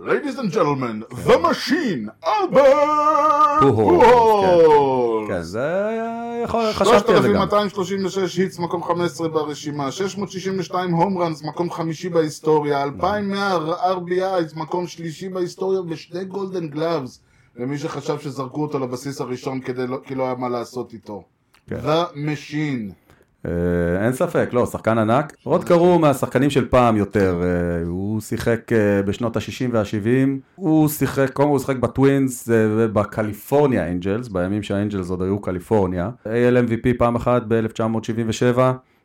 [0.01, 5.29] Ladies and gentlemen, the machine, אלברט פוהולס, פוהולס.
[5.29, 7.47] כן, זה חשבתי על זה גם.
[7.49, 13.57] 3,236 היטס, מקום 15 ברשימה, 662 הום ראנס, מקום חמישי בהיסטוריה, 2,100
[13.95, 17.21] RBIs, מקום שלישי בהיסטוריה, ושני golden gloves,
[17.55, 21.23] למי שחשב שזרקו אותו לבסיס הראשון כדי לא, כי לא היה מה לעשות איתו.
[21.69, 21.79] כן.
[21.79, 23.08] The Machine.
[23.45, 25.33] אה, אין ספק, לא, שחקן ענק.
[25.43, 27.41] רוד קרו מהשחקנים של פעם יותר.
[27.43, 30.29] אה, הוא שיחק אה, בשנות ה-60 וה-70.
[30.55, 36.09] הוא שיחק, קודם הוא שיחק בטווינס ובקליפורניה אנג'לס, בימים שהאנג'לס עוד היו קליפורניה.
[36.25, 38.59] AL MVP פעם אחת ב-1977,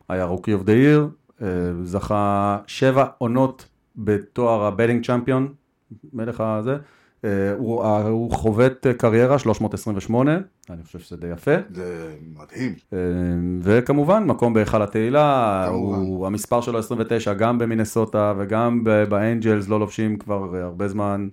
[0.09, 1.09] היה rookie of the year,
[1.83, 5.53] זכה שבע עונות בתואר ה batting champion,
[6.13, 6.77] מלך הזה.
[7.25, 10.37] אה, הוא, אה, הוא חובט אה, קריירה 328,
[10.69, 11.55] אני חושב שזה די יפה.
[11.73, 12.73] זה מדהים.
[13.61, 15.67] וכמובן, מקום בהיכל התהילה.
[15.67, 21.27] הוא, המספר שלו 29, גם במינסוטה וגם באנג'לס, לא לובשים כבר הרבה זמן.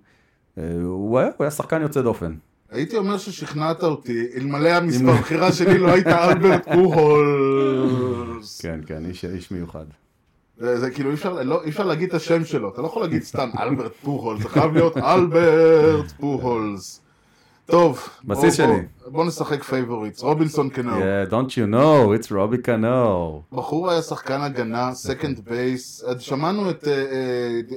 [0.57, 2.35] הוא היה, הוא היה שחקן יוצא דופן.
[2.71, 8.61] הייתי אומר ששכנעת אותי, אלמלא המספר הבחירה שלי לא הייתה אלברט פוהולס.
[8.63, 9.85] כן, כן, איש, איש מיוחד.
[10.63, 13.23] זה, כאילו אי אפשר, לא, אי אפשר להגיד את השם שלו, אתה לא יכול להגיד
[13.23, 16.99] סתם אלברט פוהולס, זה חייב להיות אלברט פוהולס.
[17.67, 18.83] טוב, בסיס שלי.
[19.07, 20.93] בוא- נשחק favorites, רובינסון קנו.
[20.99, 23.43] Yeah, don't you know, it's רובי קנו.
[23.53, 27.05] בחור היה שחקן הגנה, second base, שמענו את, אה, אה,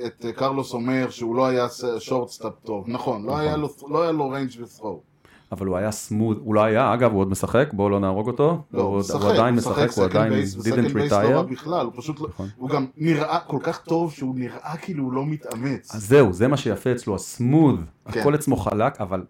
[0.06, 1.67] את אה, קרלוס אומר שהוא לא היה
[2.00, 5.02] shortstop טוב, נכון, לא היה לו- לא היה לו range ו throw.
[5.51, 8.62] אבל הוא היה smooth, הוא לא היה, אגב, הוא עוד משחק, בואו לא נהרוג אותו.
[8.73, 11.12] לא, הוא הוא, משחק, הוא עדיין הוא משחק, משחק הוא עדיין didn't ו second base
[11.12, 11.43] לא retire.
[11.51, 12.47] בכלל, הוא פשוט, לא- נכון.
[12.58, 15.95] הוא גם נראה כל כך טוב שהוא נראה כאילו הוא לא מתאמץ.
[15.95, 17.80] אז זהו, זה מה שיפה אצלו, ה smooth,
[18.12, 18.19] כן.
[18.19, 19.23] הכל עצמו חלק, אבל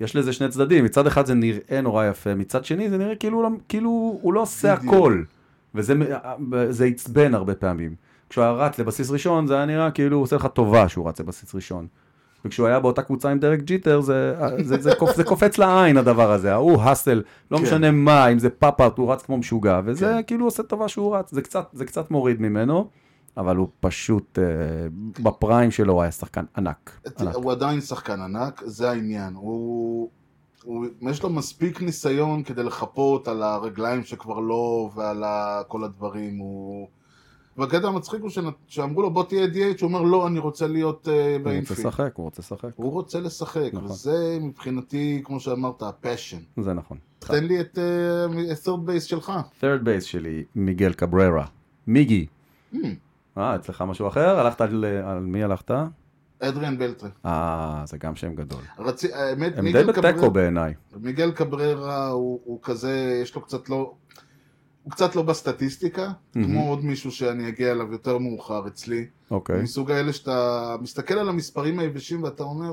[0.00, 3.36] יש לזה שני צדדים, מצד אחד זה נראה נורא יפה, מצד שני זה נראה כאילו,
[3.36, 4.94] הוא לא- כאילו הוא לא עושה בדיוק.
[4.94, 5.22] הכל,
[5.74, 6.04] וזה מ-
[6.70, 7.94] זה עצבן הרבה פעמים.
[8.30, 11.20] כשהוא היה רץ לבסיס ראשון, זה היה נראה כאילו הוא עושה לך טובה שהוא רץ
[11.20, 11.86] לבסיס ראשון.
[12.44, 16.32] וכשהוא היה באותה קבוצה עם דרק ג'יטר, זה, זה, זה, קופ, זה קופץ לעין הדבר
[16.32, 17.62] הזה, ההוא hustle, לא כן.
[17.62, 20.20] משנה מה, אם זה pop out, הוא רץ כמו משוגע, וזה כן.
[20.26, 22.88] כאילו עושה טובה שהוא רץ, זה קצת, זה קצת מוריד ממנו,
[23.36, 24.44] אבל הוא פשוט, אה,
[25.22, 26.90] בפריים שלו הוא היה שחקן ענק.
[27.20, 27.34] ענק.
[27.34, 29.34] הוא עדיין שחקן ענק, זה העניין.
[29.34, 30.10] הוא...
[30.64, 35.24] הוא, יש לו מספיק ניסיון כדי לחפות על הרגליים שכבר לא ועל
[35.68, 36.38] כל הדברים.
[36.38, 36.88] הוא...
[37.56, 38.30] והקטע המצחיק הוא
[38.66, 41.76] שאמרו לו בוא תהיה DH, הוא אומר לא, אני רוצה להיות uh, הוא רוצה באינפיל.
[41.76, 43.90] לשחק, הוא רוצה לשחק, הוא רוצה לשחק, נכון.
[43.90, 46.38] וזה מבחינתי, כמו שאמרת, הפשן.
[46.56, 46.98] זה נכון.
[47.18, 47.78] תן לי את
[48.52, 49.32] הסרד בייס שלך.
[49.60, 51.46] third base שלי, מיגל קבררה.
[51.86, 52.26] מיגי.
[52.74, 52.76] Hmm,
[53.38, 54.38] אה, אצלך משהו אחר?
[54.38, 55.70] הלכת על, על מי הלכת?
[56.40, 57.08] אדריאן בלטרה.
[57.26, 58.60] אה, זה גם שם גדול.
[58.78, 60.74] רצי, האמת, הם די בתיקו בעיניי.
[60.96, 63.94] מיגל קבררה הוא, הוא כזה, יש לו קצת לא,
[64.84, 69.06] הוא קצת לא בסטטיסטיקה, כמו עוד מישהו שאני אגיע אליו יותר מאוחר אצלי.
[69.30, 69.62] אוקיי.
[69.62, 72.68] מסוג האלה שאתה מסתכל על המספרים היבשים ואתה אומר,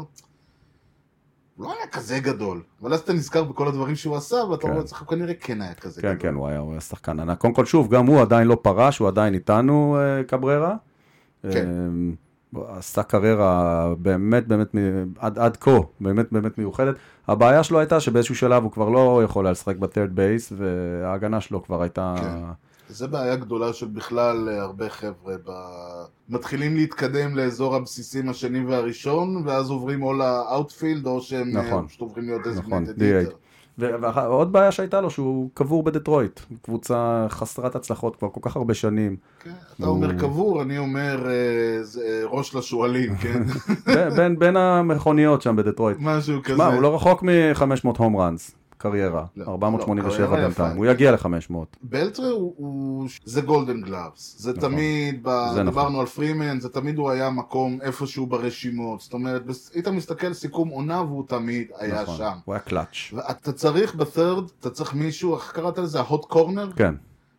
[1.55, 4.69] הוא לא היה כזה גדול, אבל אז אתה נזכר בכל הדברים שהוא עשה, ואתה כן.
[4.69, 6.21] אומר, הוא כנראה כן היה כזה כן, גדול.
[6.21, 7.37] כן, הוא היה, הוא היה שחקן ענק.
[7.37, 10.75] קודם כל, שוב, גם הוא עדיין לא פרש, הוא עדיין איתנו, אה, קבררה.
[11.51, 11.69] כן.
[12.57, 14.75] אה, עשה קריירה באמת, באמת,
[15.19, 16.95] עד, עד כה, באמת, באמת מיוחדת.
[17.27, 21.41] הבעיה שלו הייתה שבאיזשהו שלב הוא כבר לא יכול היה לשחק ב third base, וההגנה
[21.41, 22.15] שלו כבר הייתה...
[22.17, 22.71] כן.
[22.89, 25.51] זה בעיה גדולה של בכלל אה, הרבה חבר'ה ב...
[26.29, 31.87] מתחילים להתקדם לאזור הבסיסים השני והראשון, ואז עוברים או ל outfield, או שהם אה, נכון.
[31.87, 33.29] פשוט עוברים להיות נכון, designated DH.
[33.29, 33.35] hitter.
[33.77, 36.39] ועוד בעיה שהייתה לו, שהוא קבור בדטרויט.
[36.61, 39.15] קבוצה חסרת הצלחות כבר כל כך הרבה שנים.
[39.43, 43.43] כן, אתה אומר קבור, אני אומר אה, אה, ראש לשועלים, כן?
[43.85, 45.97] בין- בין- בין המכוניות שם בדטרויט.
[45.99, 46.57] משהו כזה.
[46.57, 47.63] מה, הוא לא רחוק מ-500
[47.97, 49.25] home runs, קריירה.
[49.35, 50.77] לא, 487 לא, קריירה בינתיים.
[50.77, 51.53] הוא יגיע ל-500.
[51.81, 53.07] בלטרה הוא, הוא...
[53.25, 54.35] זה golden gloves.
[54.39, 54.69] זה נכון.
[54.69, 55.29] תמיד, ב...
[55.53, 55.99] זה דיברנו נכון.
[55.99, 59.01] על פרימן, זה תמיד הוא היה מקום איפשהו ברשימות.
[59.01, 59.41] זאת אומרת,
[59.73, 62.17] היית מסתכל סיכום עונה והוא תמיד היה נכון.
[62.17, 62.37] שם.
[62.45, 63.13] הוא היה קלאץ'.
[63.13, 65.99] ואתה צריך ב third, אתה צריך מישהו, איך קראת לזה?
[65.99, 66.71] ה hot corner?
[66.75, 66.95] כן,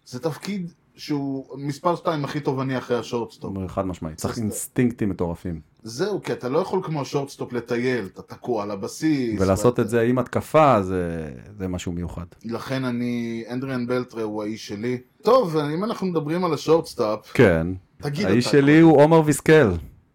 [0.07, 3.57] זה תפקיד שהוא מספר שתיים הכי תובעני אחרי ה shortstop.
[3.69, 4.17] חד משמעית.
[4.17, 5.61] צריך אינסטינקטים מטורפים.
[5.83, 9.41] זהו, כי אתה לא יכול כמו ה shortstop לטייל, אתה תקוע על הבסיס.
[9.41, 12.25] ולעשות ואתה- את זה עם התקפה, זה זה משהו מיוחד.
[12.45, 14.99] לכן אני, אדריאן בלטרה הוא האיש שלי.
[15.23, 17.67] טוב, אם אנחנו מדברים על ה shortstop, כן.
[17.97, 18.53] תגיד האיש אתה.
[18.59, 19.71] שלי הוא עומר ויזקל.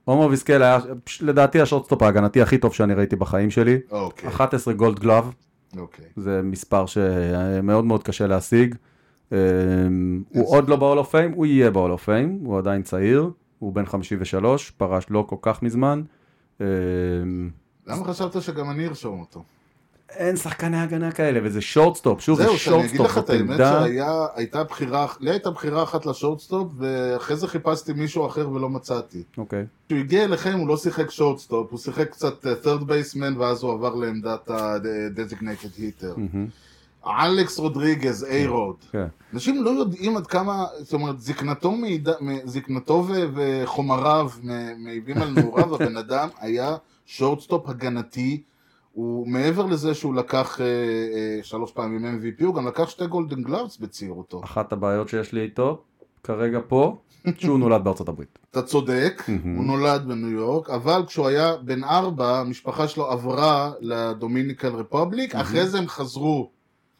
[0.05, 3.77] עומר ויזקל היה, פש- לדעתי, ה shortstop ההגנתי הכי טוב שאני ראיתי בחיים שלי.
[3.91, 5.31] אוקיי, 11 gold glove,
[5.77, 6.05] אוקיי.
[6.15, 8.75] זה מספר שמאוד מאוד קשה להשיג.
[9.31, 9.37] אמ,
[10.29, 13.73] הוא עוד לא ב-hall of fame, הוא יהיה ב-hall of fame, הוא עדיין צעיר, הוא
[13.73, 16.03] בן 53, פרש לא כל כך מזמן.
[16.61, 16.65] אמ,
[17.87, 19.43] למה חשבת שגם אני ארשום אותו?
[20.09, 23.57] אין שחקני הגנה כאלה, וזה shortstop, שוב, זה זהו, שאני אגיד שורטסטופ, לך את האמת.
[23.57, 29.23] שהייתה בחירה, לי הייתה בחירה אחת לשורטסטופ, ואחרי זה חיפשתי מישהו אחר ולא מצאתי.
[29.37, 33.63] אוקיי, כשהוא הגיע אליכם הוא לא שיחק שורטסטופ, הוא שיחק קצת אה, third baseman ואז
[33.63, 36.19] הוא עבר לעמדת ה-designated hitter.
[37.07, 38.75] אלכס רודריגז, איי-רוד.
[38.91, 39.07] כן.
[39.33, 44.29] אנשים לא יודעים עד כמה, זאת אומרת, זקנתו, מעיד, מ- זקנתו ו- וחומריו
[44.77, 48.41] מעיבים על נעוריו, הבן אדם היה שורטסטופ הגנתי,
[48.91, 53.43] הוא מעבר לזה שהוא לקח אה, אה, שלוש פעמים MVP, הוא גם לקח שתי golden
[53.43, 54.41] gloves בצעירותו.
[54.43, 55.81] אחת הבעיות שיש לי איתו,
[56.23, 56.97] כרגע פה,
[57.37, 58.39] שהוא נולד בארצות הברית.
[58.51, 63.88] אתה צודק, הוא נולד בניו יורק, אבל כשהוא היה בן ארבע, המשפחה שלו עברה ל
[63.88, 66.51] Dominican Republic, אחרי זה הם חזרו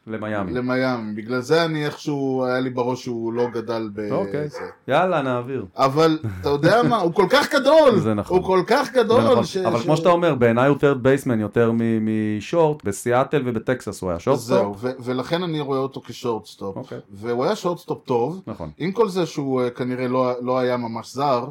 [0.08, 0.54] למיאמי.
[0.54, 4.12] למיאמי, בגלל זה אני איכשהו, היה לי בראש שהוא לא גדל ב...
[4.12, 4.48] אוקיי.
[4.88, 5.66] יאללה, נעביר.
[5.76, 8.38] אבל אתה יודע מה, הוא כל כך גדול, זה נכון.
[8.38, 9.44] הוא כל כך גדול, נכון.
[9.46, 14.02] ש- אבל ש- כמו שאתה אומר, בעיניי הוא third baseman יותר מ short, בסיאטל ובטקסס
[14.02, 14.78] הוא היה זהו, shortstop.
[14.84, 16.98] ו- ולכן אני רואה אותו כ shortstop, אוקיי.
[17.12, 18.70] והוא היה shortstop טוב, נכון.
[18.78, 21.46] עם כל זה שהוא אה, כנראה לא, לא היה ממש זר.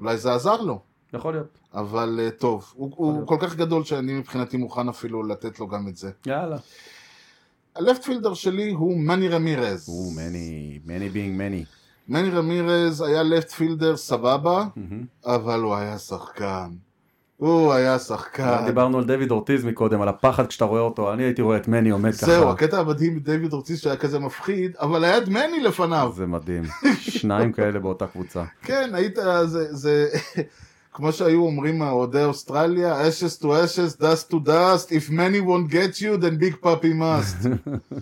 [0.00, 0.78] אולי זה עזר לו,
[1.14, 1.46] יכול להיות.
[1.74, 5.88] אבל אה, טוב, הוא, הוא כל כך גדול שאני מבחינתי מוכן אפילו לתת לו גם
[5.88, 6.10] את זה.
[6.26, 6.56] יאללה.
[7.76, 9.88] ה left fielder שלי הוא מני רמירז.
[9.88, 11.66] או, מני, מני being Manny.
[12.08, 14.64] מני רמירז היה left fielder סבבה,
[15.26, 16.70] אבל הוא היה שחקן.
[17.36, 18.62] הוא היה שחקן.
[18.66, 21.90] דיברנו על דיוויד אורטיז מקודם, על הפחד כשאתה רואה אותו, אני הייתי רואה את מני
[21.90, 22.26] עומד ככה.
[22.26, 26.12] זהו, הקטע המדהים בדייוויד אורטיס שהיה כזה מפחיד, אבל היה את מני לפניו.
[26.16, 26.62] זה מדהים.
[26.98, 28.44] שניים כאלה באותה קבוצה.
[28.62, 30.08] כן, היית, זה, זה,
[30.92, 36.00] כמו שהיו אומרים אוהדי אוסטרליה, ashes to ashes, dust to dust, if many won't get
[36.00, 37.46] you, then big puppy must.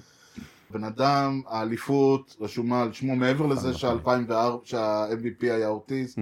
[0.71, 4.33] בן אדם, האליפות רשומה על שמו, מעבר לזה שה-2004,
[4.65, 6.17] שה-MVP היה אורטיס.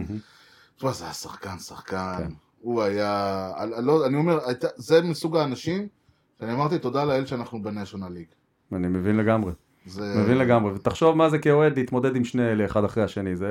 [0.77, 2.17] תשמע, זה היה שחקן, שחקן.
[2.19, 2.33] כן.
[2.61, 4.39] הוא היה, אני, לא, אני אומר,
[4.77, 5.89] זה מסוג האנשים,
[6.39, 8.27] שאני אמרתי תודה לאל שאנחנו ב National League.
[8.73, 9.53] אני מבין לגמרי.
[9.87, 10.15] זה...
[10.23, 10.73] מבין לגמרי.
[10.73, 13.37] ותחשוב מה זה כאוהד להתמודד עם שני אלה אחד אחרי השני.
[13.37, 13.47] זה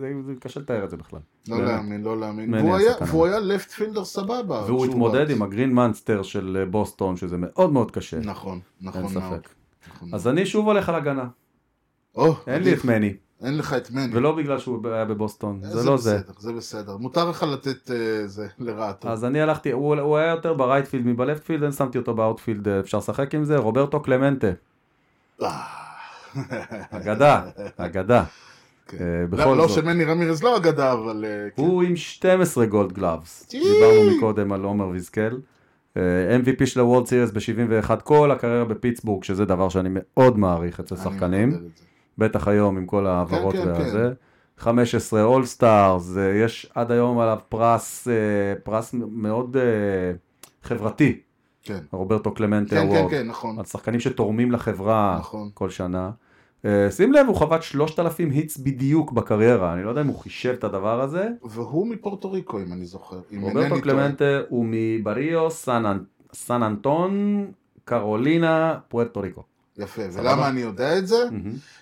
[0.00, 1.20] זה- זה קשה לתאר את זה בכלל.
[1.48, 1.68] לא באמת.
[1.68, 2.54] להאמין, לא להאמין.
[2.54, 4.62] והוא היה, והוא היה left fielder סבבה.
[4.66, 5.30] והוא התמודד.
[5.30, 8.20] עם ה Green Monster של אה, בוסטון, שזה מאוד מאוד קשה.
[8.20, 9.32] נכון, נכון אין מאוד.
[9.40, 9.48] ספק.
[9.94, 11.26] נכון אז אני שוב הולך על הגנה.
[12.16, 13.14] או, אין לי את מני.
[13.44, 14.16] אין לך את מני.
[14.16, 15.60] ולא בגלל שהוא היה בבוסטון.
[15.64, 16.18] אה, זה לא זה.
[16.18, 16.96] בסדר, זה בסדר.
[16.96, 19.08] מותר לך לתת אה, זה לרעתו.
[19.08, 22.98] אז אני הלכתי, הוא הוא היה יותר ברייטפילד מבלפטפילד, אני שמתי אותו ב outfield, אפשר
[22.98, 24.46] לשחק עם זה, רוברטו קלמנטה.
[25.42, 25.84] אה.
[26.90, 27.42] אגדה,
[27.76, 28.24] אגדה.
[28.88, 28.96] כן.
[29.00, 29.68] אה, לא, בכל לא.
[29.68, 31.24] שמני רמירז לא אגדה, אבל...
[31.28, 31.62] אה, כן.
[31.62, 33.48] הוא עם 12 gold gloves.
[33.50, 35.38] דיברנו מקודם על עומר ויזקל.
[36.40, 40.96] MVP של ה World Series ב-71, כל הקריירה בפיטסבורג, שזה דבר שאני מאוד מעריך אצל
[40.96, 41.68] שחקנים.
[42.18, 44.12] בטח היום עם כל ההעברות כן, והזה.
[44.58, 48.08] 15 all stars, יש עד היום עליו פרס,
[48.64, 49.56] פרס מאוד
[50.62, 51.20] חברתי,
[51.64, 51.78] כן.
[51.92, 53.10] רוברטו קלמנטה כן, כן, award.
[53.10, 53.58] כן, נכון.
[53.58, 55.50] על שחקנים שתורמים לחברה נכון.
[55.54, 56.10] כל שנה.
[56.64, 60.52] אה, שים לב, הוא חבט 3,000 hits בדיוק בקריירה, אני לא יודע אם הוא חישב
[60.58, 61.28] את הדבר הזה.
[61.42, 63.20] והוא מפורטו ריקו, אם אני זוכר.
[63.34, 63.80] אם רוברטו.
[63.82, 65.98] קלמנטה הוא מבריו, סן
[66.32, 67.44] סן אנטון,
[67.84, 69.42] קרולינה, פוארטו ריקו.
[69.78, 70.02] יפה.
[70.12, 71.16] ולמה אני יודע את זה?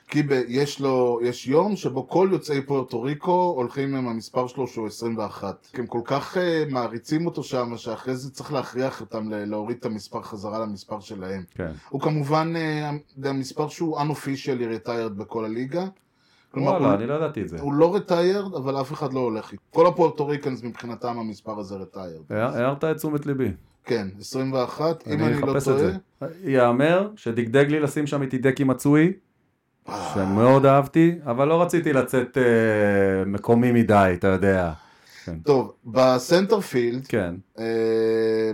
[0.08, 4.66] כי ב- יש לו, יש יום שבו כל יוצאי פוארטו ריקו הולכים עם המספר שלו
[4.66, 5.66] שהוא 21.
[5.72, 9.76] כי הם כל כך אה, מעריצים אותו שם, שאחרי זה צריך להכריח אותם ל- להוריד
[9.80, 11.42] את המספר חזרה למספר שלהם.
[11.54, 11.70] כן.
[11.88, 15.84] הוא כמובן, אה, זה המספר שהוא unofficially retired בכל הליגה.
[16.50, 17.60] כלומר, וואלה, הוא, אני לא ידעתי את זה.
[17.60, 19.62] הוא לא retired, אבל אף אחד לא הולך איתו.
[19.70, 22.34] כל הפוארטו ריקנס מבחינתם המספר הזה retired.
[22.34, 23.50] הערת את תשומת ליבי.
[23.84, 25.60] כן, 21, אם אני לא טועה.
[25.60, 25.92] זה.
[26.44, 29.12] ייאמר שדגדג לי לשים שם את הידקי מצואי,
[30.14, 34.72] שמאוד אהבתי, אבל לא רציתי לצאת אה, מקומי מדי, אתה יודע.
[35.44, 37.34] טוב, ב center field, כן.
[37.58, 38.50] אה,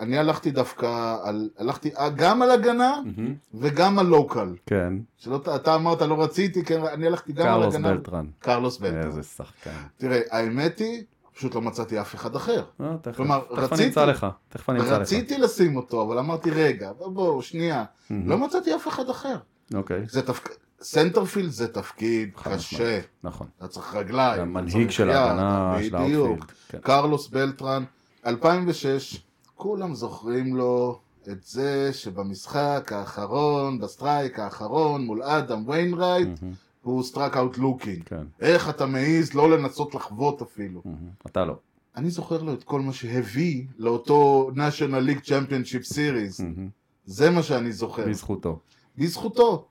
[0.00, 3.34] אני הלכתי דווקא, על, הלכתי גם על הגנה מהמם.
[3.54, 4.54] וגם על local.
[4.66, 4.94] כן.
[5.16, 7.94] שלא, אתה אמרת לא רציתי, כן, אני הלכתי גם על קרלוס הגנה.
[7.94, 8.26] בלטרן.
[8.38, 9.06] קרלוס בלטרן.
[9.06, 9.70] איזה שחקן.
[9.96, 11.02] תראה, האמת היא,
[11.36, 12.64] פשוט לא מצאתי אף אחד אחר.
[12.80, 14.26] אה, תכף כלומר, תכף רציתי- אני אמצא לך.
[14.48, 15.00] תכף אני אמצא לך.
[15.00, 17.84] רציתי לשים אותו, אבל אמרתי, רגע, בואו, שנייה.
[18.10, 19.36] לא מצאתי אף אחד אחר.
[19.74, 20.02] אוקיי.
[20.08, 23.00] זה תפקיד, center field זה תפקיד קשה.
[23.24, 23.46] נכון.
[23.58, 24.42] אתה צריך רגליים.
[24.42, 26.26] המנהיג של ההגנה של בדיוק.
[26.26, 26.50] ה outfield.
[26.68, 26.78] כן.
[26.78, 27.84] קרלוס בלטרן,
[28.26, 29.20] 2006,
[29.54, 36.54] כולם זוכרים לו את זה שבמשחק האחרון, ב strike האחרון מול אדם ויינרייט, מהמם.
[36.82, 38.02] הוא struck out looking.
[38.04, 38.24] כן.
[38.40, 40.82] איך אתה מעז לא לנסות לחבוט אפילו.
[40.84, 41.08] מהמם.
[41.26, 41.54] אתה לא.
[41.96, 46.42] אני זוכר לו את כל מה שהביא לאותו national league championship series.
[46.42, 46.68] מהמם.
[47.04, 48.08] זה מה שאני זוכר.
[48.08, 48.58] בזכותו.
[48.98, 49.66] בזכותו.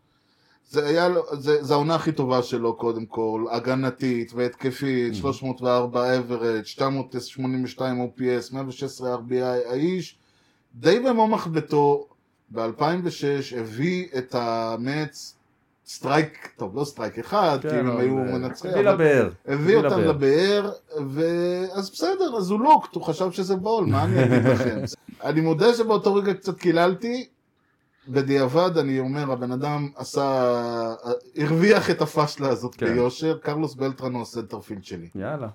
[0.70, 6.64] זה היה לו, זה, זה העונה הכי טובה שלו קודם כל, הגנתית והתקפית, 304 average,
[6.64, 10.18] 982 OPS, 116 RBI, האיש
[10.76, 12.08] די במו מחבטו
[12.50, 15.36] ב-2006 הביא את המץ
[15.94, 19.30] סטרייק, טוב לא סטרייק אחד, כי אם הם היו מנצחים, הביא לבאר.
[19.48, 20.72] הביא אותם לבאר,
[21.10, 24.80] ואז בסדר, אז הוא לוקט, הוא חשב שזה בול, מה אני אגיד לכם?
[25.24, 27.28] אני מודה שבאותו רגע קצת קיללתי,
[28.08, 30.56] בדיעבד אני אומר, הבן אדם עשה,
[31.38, 32.86] הרוויח את הפשלה הזאת כן.
[32.86, 35.08] ביושר, קרלוס בלטרן הוא הסנטרפילד שלי.
[35.16, 35.48] יאללה.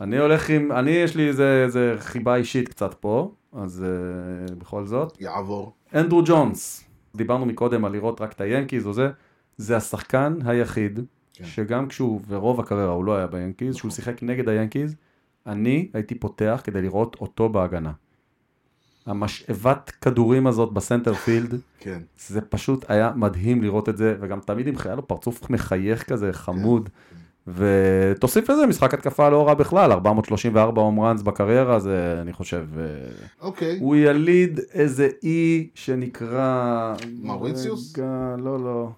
[0.00, 4.84] אני הולך עם, אני יש לי איזה, איזה חיבה אישית קצת פה, אז uh, בכל
[4.84, 5.20] זאת.
[5.20, 5.72] יעבור.
[5.94, 8.92] אנדרו ג'ונס, דיברנו מקודם על לראות רק את היאנקיז או
[9.56, 11.00] זה, השחקן היחיד,
[11.34, 11.44] כן.
[11.44, 14.94] שגם כשהוא, ורוב הקריירה הוא לא היה ביאנקיז, שהוא שיחק נגד היאנקיז,
[15.46, 17.92] אני הייתי פותח כדי לראות אותו בהגנה.
[19.06, 21.98] המשאבת כדורים הזאת בסנטר פילד, כן.
[22.18, 26.32] זה פשוט היה מדהים לראות את זה, וגם תמיד עם היה לו פרצוף מחייך כזה,
[26.32, 26.88] חמוד.
[27.46, 32.84] ותוסיף לזה משחק התקפה לא רע בכלל, 434 הום ראנס בקריירה, זה אני חושב, אה,
[33.40, 33.78] אוקיי.
[33.80, 36.94] הוא יליד איזה אי שנקרא...
[37.22, 37.98] מאוריציוס?
[37.98, 38.90] רגע, לא, לא.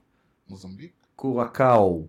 [0.49, 0.93] מוזמביק?
[1.17, 2.03] קורקאו.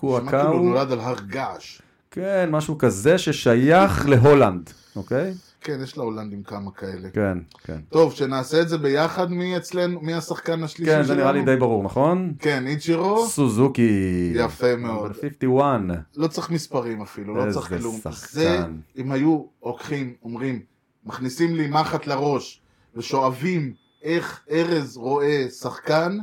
[0.00, 1.80] שמע כאילו קורקאו, הוא נולד על הר געש.
[2.10, 5.34] כן, משהו כזה ששייך להולנד, אוקיי?
[5.60, 7.10] כן, יש להולנדים כמה כאלה.
[7.10, 7.80] כן, כן.
[7.88, 11.02] טוב, שנעשה את זה ביחד מי אצלנו, מי השחקן השלישי שלנו?
[11.02, 12.34] כן, זה נראה לי די ברור, נכון?
[12.38, 13.26] כן, איצ'ירו.
[13.26, 14.32] סוזוקי.
[14.34, 15.12] יפה מאוד.
[15.12, 16.06] נאמבר 51.
[16.16, 17.96] לא צריך מספרים אפילו, לא איזה צריך כלום.
[17.96, 18.26] שחקן.
[18.30, 18.60] זה,
[18.96, 20.60] אם היו לוקחים, אומרים,
[21.06, 22.60] מכניסים לי מחט לראש
[22.96, 26.18] ושואבים איך ארז רואה שחקן,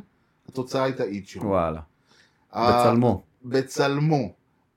[0.50, 1.48] התוצאה הייתה איצ'ירו.
[1.48, 1.82] וואלה.
[2.56, 3.22] בצלמו.
[3.46, 4.30] בצלמו.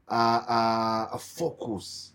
[0.08, 2.12] הפוקוס,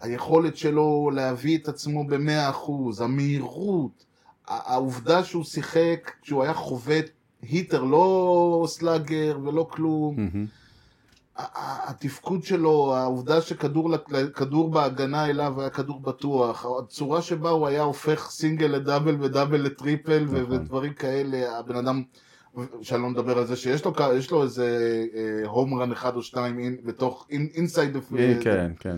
[0.00, 4.04] היכולת שלו להביא את עצמו במאה אחוז, המהירות,
[4.46, 7.04] העובדה שהוא שיחק, שהוא היה חובט
[7.42, 10.16] היטר, לא סלאגר ולא כלום.
[11.36, 18.66] התפקוד שלו, העובדה שכדור בהגנה אליו היה כדור בטוח, הצורה שבה הוא היה הופך single
[18.66, 20.52] ל double ו double ל triple נכון.
[20.52, 22.02] ודברים כאלה, הבן אדם,
[22.82, 25.04] שאני לא מדבר על זה שיש לו, יש לו איזה
[25.46, 27.96] home run אחד או שניים אין- בתוך, inside,
[28.40, 28.96] כן, כן.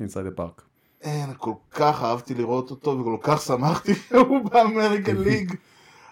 [0.00, 0.62] inside ה park.
[1.02, 5.54] אין, כל כך אהבתי לראות אותו וכל כך שמחתי שהוא ב American League,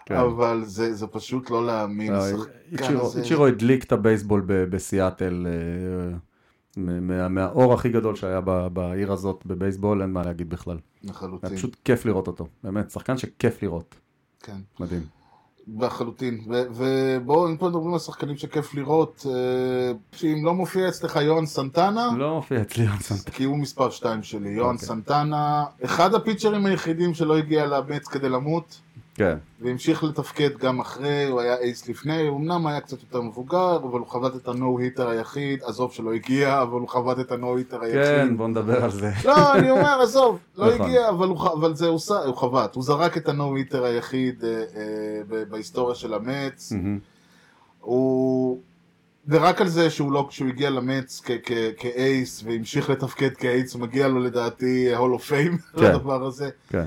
[0.06, 0.16] כן.
[0.16, 2.22] אבל זה זה פשוט לא להאמין, לא,
[2.72, 6.16] איצ'ירו- הדליק את הבייסבול בסיאטל אה,
[6.76, 10.78] מה- מה- מהאור הכי גדול שהיה ב- בעיר הזאת בבייסבול, אין מה להגיד בכלל.
[11.02, 13.94] לחלוטין, פשוט כיף לראות אותו, באמת, שחקן שכיף לראות,
[14.42, 14.56] כן.
[14.80, 15.02] מדהים.
[15.78, 21.46] לחלוטין, ובואו, אם פה מדברים על שחקנים שכיף לראות, אה, שאם לא מופיע אצלך יוהן
[21.46, 23.16] סנטנה, לא מופיע אצלי יונסון.
[23.32, 24.88] כי הוא מספר 2 שלי, יוהן אוקיי.
[24.88, 28.80] סנטנה, אחד הפיצ'רים היחידים שלא הגיע לאמץ כדי למות,
[29.20, 33.76] כן, והמשיך לתפקד גם אחרי, הוא היה אייס לפני, הוא אמנם היה קצת יותר מבוגר,
[33.76, 37.56] אבל הוא חבט את הנו היטר היחיד, עזוב שלא הגיע, אבל הוא חבט את הנו
[37.56, 38.02] היטר היחיד.
[38.04, 39.10] כן, בוא נדבר על זה.
[39.28, 40.86] לא, אני אומר, עזוב, לא נכון.
[40.86, 44.50] הגיע, אבל, הוא, אבל זה הוא, הוא חבט, הוא זרק את הנו היטר היחיד אה,
[44.50, 46.72] אה, בהיסטוריה של המץ.
[47.80, 48.60] הוא...
[49.28, 51.22] ורק על זה שהוא לא, כשהוא הגיע למץ
[51.76, 55.84] כאייס והמשיך לתפקד כאייס, מגיע לו לדעתי הול אוף פיים כן.
[55.84, 56.50] לדבר הזה.
[56.68, 56.84] כן,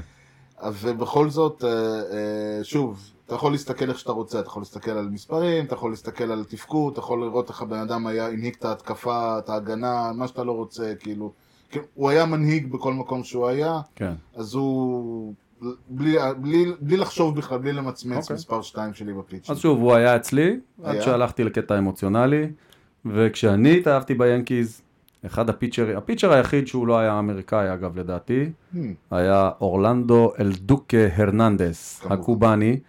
[0.72, 5.10] ובכל זאת, אה, אה, שוב, אתה יכול להסתכל איך שאתה רוצה, אתה יכול להסתכל על
[5.10, 8.66] מספרים, אתה יכול להסתכל על תפקוד, אתה יכול לראות איך הבן אדם היה, הנהיג את
[8.66, 11.32] ההתקפה, את ההגנה, מה שאתה לא רוצה, כאילו.
[11.70, 14.14] כאילו, הוא היה מנהיג בכל מקום שהוא היה, כן.
[14.36, 15.34] אז הוא,
[15.90, 18.34] בלי, בלי, בלי לחשוב בכלל, בלי למצמץ, אוקיי.
[18.34, 19.50] מספר 2 שלי בפיץ'.
[19.50, 21.02] אז שוב, הוא היה אצלי, עד היה?
[21.02, 22.48] שהלכתי לקטע אמוציונלי,
[23.06, 24.82] וכשאני התאהבתי ביאנקיז,
[25.26, 28.78] אחד הפיצ'רים, הפיצ'ר היחיד שהוא לא היה אמריקאי אגב לדעתי, Hmm.
[29.12, 32.02] היה אורלנדו אלדוקה הרננדס.
[32.10, 32.80] הקובאני,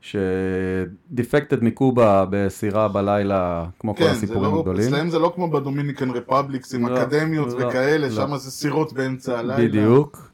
[0.00, 4.94] שדיפקטד מקובה בסירה בלילה, כמו כל כן, זה הסיפורים לא, הגדולים.
[4.94, 8.14] אצלם זה לא כמו בדומיניקן רפבליקס עם לא, אקדמיות לא, וכאלה, לא.
[8.14, 9.56] שם זה סירות באמצע הלילה.
[9.68, 10.30] בדיוק.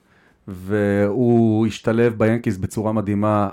[0.49, 3.49] והוא השתלב ביאנקיס בצורה מדהימה.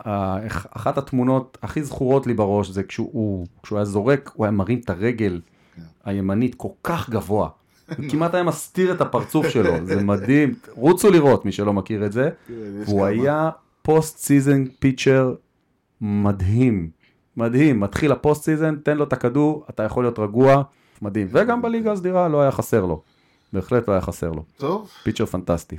[0.72, 4.90] אחת התמונות הכי זכורות לי בראש זה כשהוא, כשהוא היה זורק, הוא היה מרים את
[4.90, 5.42] הרגל
[5.76, 5.82] כן.
[6.06, 7.50] הימנית כל כך גבוה.
[7.98, 10.56] הוא כמעט היה מסתיר את הפרצוף שלו, זה מדהים.
[10.70, 12.30] רוצו לראות, מי שלא מכיר את זה.
[12.48, 12.54] כן,
[12.86, 13.06] הוא.
[13.06, 13.50] היה
[13.82, 15.34] פוסט סיזן פיצ'ר
[16.02, 16.90] מדהים.
[17.38, 20.64] מדהים, מתחיל ה post season, תן לו את הכדור, אתה יכול להיות רגוע,
[21.02, 21.28] מדהים.
[21.32, 23.02] וגם בליגה הסדירה לא היה חסר לו.
[23.54, 24.44] בהחלט לא היה חסר לו.
[24.58, 25.78] טוב, pitcher פנטסטי.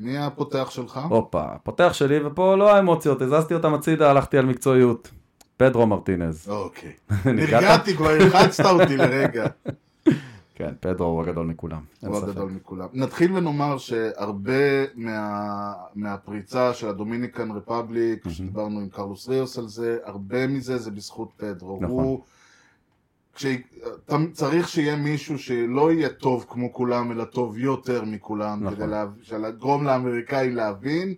[0.00, 1.00] מי הפותח שלך?
[1.08, 5.10] הופה, פותח שלי, ופה לא האמוציות, הזזתי אותם הצידה, הלכתי על מקצועיות.
[5.56, 6.48] פדרו מרטינז.
[6.48, 6.92] אוקיי.
[7.24, 7.62] נרגעת?
[7.62, 9.46] נרגעתי כבר, הלחצת אותי לרגע.
[10.60, 11.80] כן, פדרו הוא הגדול מכולם.
[12.00, 12.16] הוא.
[12.16, 12.88] הגדול מכולם.
[12.92, 20.46] נתחיל ונאמר שהרבה מה, מהפריצה של הדומיניקן רפבליק, שדיברנו עם קרלוס ריוס על זה, הרבה
[20.46, 21.78] מזה זה בזכות פדרו.
[21.82, 21.90] נכון.
[21.90, 22.20] הוא...
[23.34, 23.46] כש...
[24.32, 28.76] צריך שיהיה מישהו שלא יהיה טוב כמו כולם, אלא טוב יותר מכולם, נכון.
[28.76, 29.06] כדי לה...
[29.38, 31.14] לגרום לאמריקאים להבין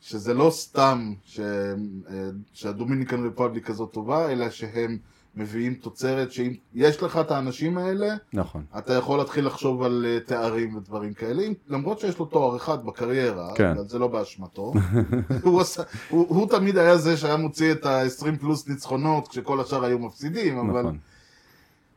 [0.00, 1.40] שזה לא סתם ש...
[1.40, 4.98] אה, שהדומיניקן רפבליק הזאת טובה, אלא שהם
[5.36, 8.64] מביאים תוצרת, שאם יש לך את האנשים האלה, נכון.
[8.78, 13.54] אתה יכול להתחיל לחשוב על אה, תארים ודברים כאלה, למרות שיש לו תואר אחד בקריירה,
[13.54, 13.74] כן.
[13.88, 14.72] זה לא באשמתו.
[15.42, 19.84] הוא, עשה, הוא, הוא תמיד היה זה שהיה מוציא את ה-20 פלוס ניצחונות, כשכל השאר
[19.84, 20.98] היו מפסידים, אבל נכון.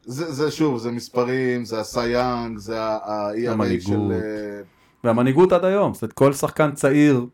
[0.05, 4.11] זה, זה שוב, זה מספרים, זה הסייאנג, זה ה-ERA של...
[4.11, 4.61] אה,
[5.03, 7.25] והמנהיגות עד היום, זאת אומרת, כל שחקן צעיר,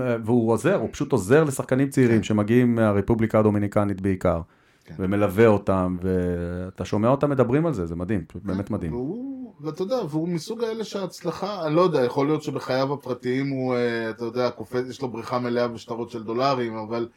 [0.00, 4.40] אה, והוא עוזר, הוא פשוט עוזר לשחקנים צעירים שמגיעים מהרפובליקה הדומיניקנית בעיקר,
[4.86, 4.94] כן.
[4.98, 8.92] ומלווה אותם, ואתה שומע אותם מדברים על זה, זה מדהים, פשוט באמת מדהים.
[8.92, 13.74] והוא, ואתה יודע, והוא מסוג האלה שההצלחה, אני לא יודע, יכול להיות שבחייו הפרטיים הוא,
[13.74, 17.08] אה, אתה יודע, קופץ, יש לו בריכה מלאה בשטרות של דולרים, אבל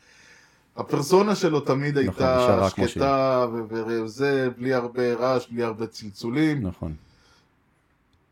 [0.77, 6.67] הפרסונה שלו תמיד הייתה נכון, כמו שקטה, וזה, בלי הרבה רעש, בלי הרבה צלצולים.
[6.67, 6.93] נכון.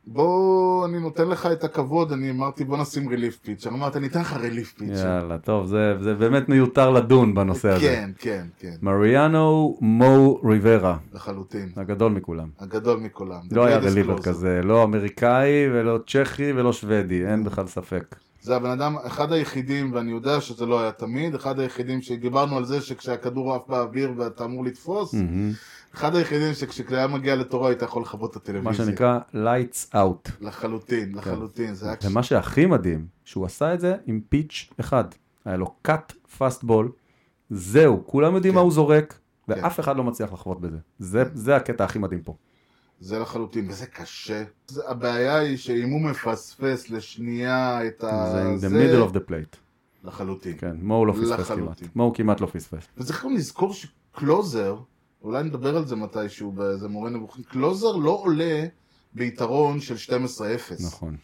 [0.10, 4.20] בוא, אני נותן לך את הכבוד, אני אמרתי בוא נשים ריליף פיצ'ר, אמרת אני אתן
[4.20, 5.08] לך ריליף פיצ'ר.
[5.08, 7.86] יאללה, טוב, זה, זה באמת מיותר לדון בנושא הזה.
[7.86, 11.70] כן, כן, כן, מריאנו מו ריברה, לחלוטין.
[11.76, 12.48] הגדול מכולם.
[12.60, 13.42] הגדול מכולם.
[13.52, 14.22] לא היה רליבר.
[14.22, 18.16] כזה, לא אמריקאי ולא צ'כי ולא שוודי, אין בכלל ספק.
[18.42, 22.66] זה הבן אדם, אחד היחידים, ואני יודע שזה לא היה תמיד, אחד היחידים שדיברנו על
[22.66, 25.52] זה שכשהכדור עף באוויר ואתה אמור לתפוס, מהמם.
[25.98, 28.86] אחד היחידים שכשהיה מגיע לתורו היית יכול לכבות את הטלוויזיה.
[28.86, 30.32] מה שנקרא lights out.
[30.42, 31.74] לחלוטין, לחלוטין.
[31.74, 31.96] זה היה.
[32.04, 35.04] ומה שהכי מדהים, שהוא עשה את זה עם פיץ' אחד.
[35.46, 36.88] היה לו cut fast ball,
[37.50, 38.56] זהו, כולם יודעים כן.
[38.56, 39.14] מה הוא זורק,
[39.48, 39.54] כן.
[39.54, 40.78] ואף אחד לא מצליח לחוות בזה.
[41.00, 42.36] זה, זה הקטע הכי מדהים פה.
[43.00, 44.44] זה לחלוטין, וזה קשה.
[44.68, 48.56] זה, הבעיה היא שאם הוא מפספס לשנייה את ה...
[48.58, 49.58] זה in the middle of the plate.
[50.04, 50.58] לחלוטין.
[50.58, 51.52] כן, מו לא פספס.
[51.52, 51.82] כמעט.
[51.96, 52.88] מו כמעט לא פספס.
[52.98, 54.78] וצריך גם לזכור שקלוזר,
[55.24, 58.66] אולי נדבר על זה מתישהו באיזה מורה נבוכים, קלוזר לא עולה
[59.14, 60.86] ביתרון של 12-0.
[60.86, 61.16] נכון.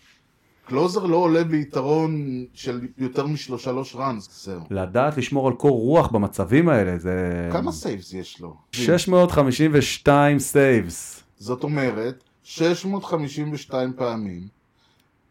[0.65, 4.45] closer לא עולה ביתרון של יותר משלושה runs.
[4.45, 4.61] זהו.
[4.69, 7.49] לדעת לשמור על קור רוח במצבים האלה, זה...
[7.51, 8.55] כמה saves יש לו?
[8.71, 11.23] 652 saves.
[11.37, 14.47] זאת אומרת, 652 פעמים,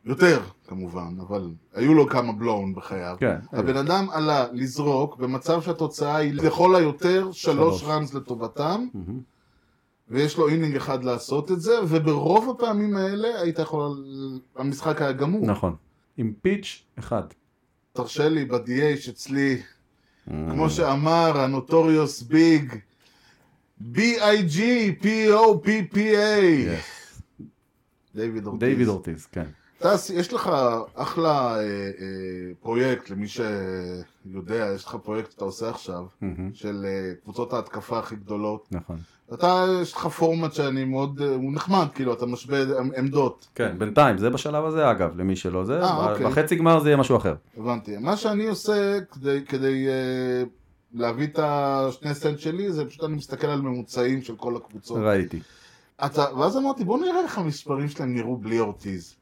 [0.04, 3.16] יותר כמובן, אבל היו לו כמה blown בחייו.
[3.20, 3.36] כן.
[3.52, 7.82] הבן אדם עלה לזרוק במצב שהתוצאה היא לכל היותר שלוש.
[7.82, 8.86] runs לטובתם.
[10.08, 14.04] ויש לו inning אחד לעשות את זה, וברוב הפעמים האלה היית יכול,
[14.56, 15.46] המשחק היה גמור.
[15.46, 15.76] נכון.
[16.16, 17.22] עם pitch אחד.
[17.92, 19.62] תרשה לי, ב-DH אצלי,
[20.26, 22.74] כמו שאמר ה Notorious Big,
[23.94, 24.58] B-I-G,
[25.02, 26.42] P-O-P-P-A.
[28.14, 28.68] דיוויד אורטיז.
[28.68, 29.46] דיוויד אורטיז, כן.
[29.82, 30.50] אתה, יש לך
[30.94, 36.54] אחלה אה, אה, פרויקט, למי שיודע, יש לך פרויקט שאתה עושה עכשיו, מהמם.
[36.54, 38.68] של אה, קבוצות ההתקפה הכי גדולות.
[38.70, 38.96] נכון.
[39.34, 42.58] אתה, יש לך פורמט שאני מאוד, אה, הוא נחמד, כאילו, אתה משווה
[42.98, 43.48] עמדות.
[43.54, 46.26] כן, בינתיים, זה בשלב הזה אגב, למי שלא זה, אה, אוקיי.
[46.26, 47.34] בחצי גמר זה יהיה משהו אחר.
[47.56, 47.96] הבנתי.
[47.96, 50.44] מה שאני עושה כדי, כדי אה,
[50.94, 54.98] להביא את השני סנט שלי, זה פשוט אני מסתכל על ממוצעים של כל הקבוצות.
[55.02, 55.40] ראיתי.
[56.04, 59.14] אתה, ואז אמרתי, בוא נראה איך המספרים שלהם נראו בלי אורטיז.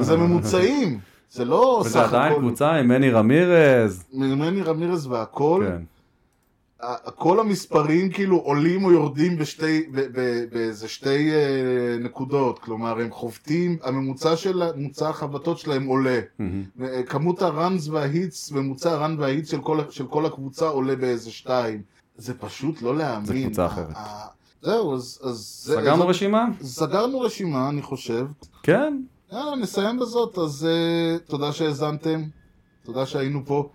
[0.00, 0.98] זה ממוצעים,
[1.30, 2.40] זה לא וזה סך עדיין הכל.
[2.40, 4.04] קבוצה עם מני רמירז.
[4.12, 5.82] מני רמירז והכל, כן.
[7.14, 9.86] כל המספרים כאילו עולים או יורדים בשתי,
[10.52, 11.36] באיזה שתי אה,
[12.00, 16.20] נקודות, כלומר הם חובטים, הממוצע של, ממוצע החבטות שלהם עולה.
[16.40, 21.82] אה, כמות הראנס וההיטס, ממוצע הרן וההיטס של כל, של כל הקבוצה עולה באיזה שתיים.
[22.16, 23.26] זה פשוט לא להאמין.
[23.26, 23.96] זה קבוצה אחרת.
[24.62, 25.20] זהו, אז...
[25.22, 26.44] אז זה- סגרנו אז- רשימה?
[26.62, 28.26] סגרנו רשימה, אני חושב.
[28.62, 28.98] כן.
[29.32, 32.22] יאללה, נסיים בזאת, אז uh, תודה שהאזנתם,
[32.84, 33.68] תודה שהיינו פה.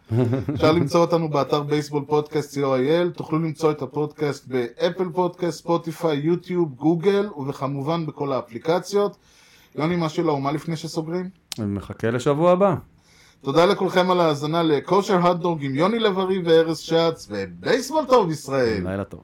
[0.53, 6.73] אפשר למצוא אותנו באתר בייסבול פודקאסט co.il, תוכלו למצוא את הפודקאסט באפל פודקאסט, ספוטיפיי, יוטיוב,
[6.75, 9.17] גוגל, וכמובן בכל האפליקציות.
[9.75, 11.29] יוני, משהו לאומה לפני שסוגרים?
[11.59, 12.75] אני מחכה לשבוע הבא.
[13.41, 18.83] תודה לכולכם על ההאזנה לכושר הדדוג עם יוני לב-ארי וארז שץ, ובייסבול טוב ישראל.
[18.83, 19.21] לילה טוב.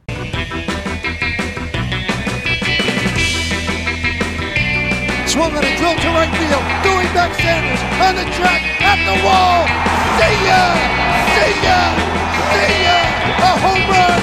[5.38, 6.66] Swung on a drill to right field.
[6.82, 9.68] Doing back Sanders on the track at the wall.
[10.18, 10.62] See ya!
[11.38, 11.78] See ya!
[12.58, 12.98] See ya!
[13.46, 14.22] A home run!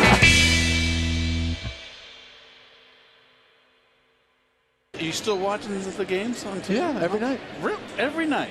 [4.95, 6.79] Are you still watching the games on TV?
[6.79, 7.39] Yeah, every night.
[7.63, 8.51] Real- Every night.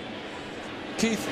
[0.97, 1.27] Keith,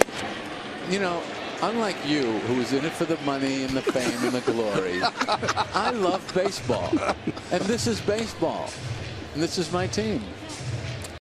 [0.89, 1.23] you know,
[1.61, 4.99] unlike you, who's in it for the money and the fame and the glory,
[5.73, 6.89] I love baseball.
[7.53, 8.69] And this is baseball.
[9.33, 10.21] And this is my team.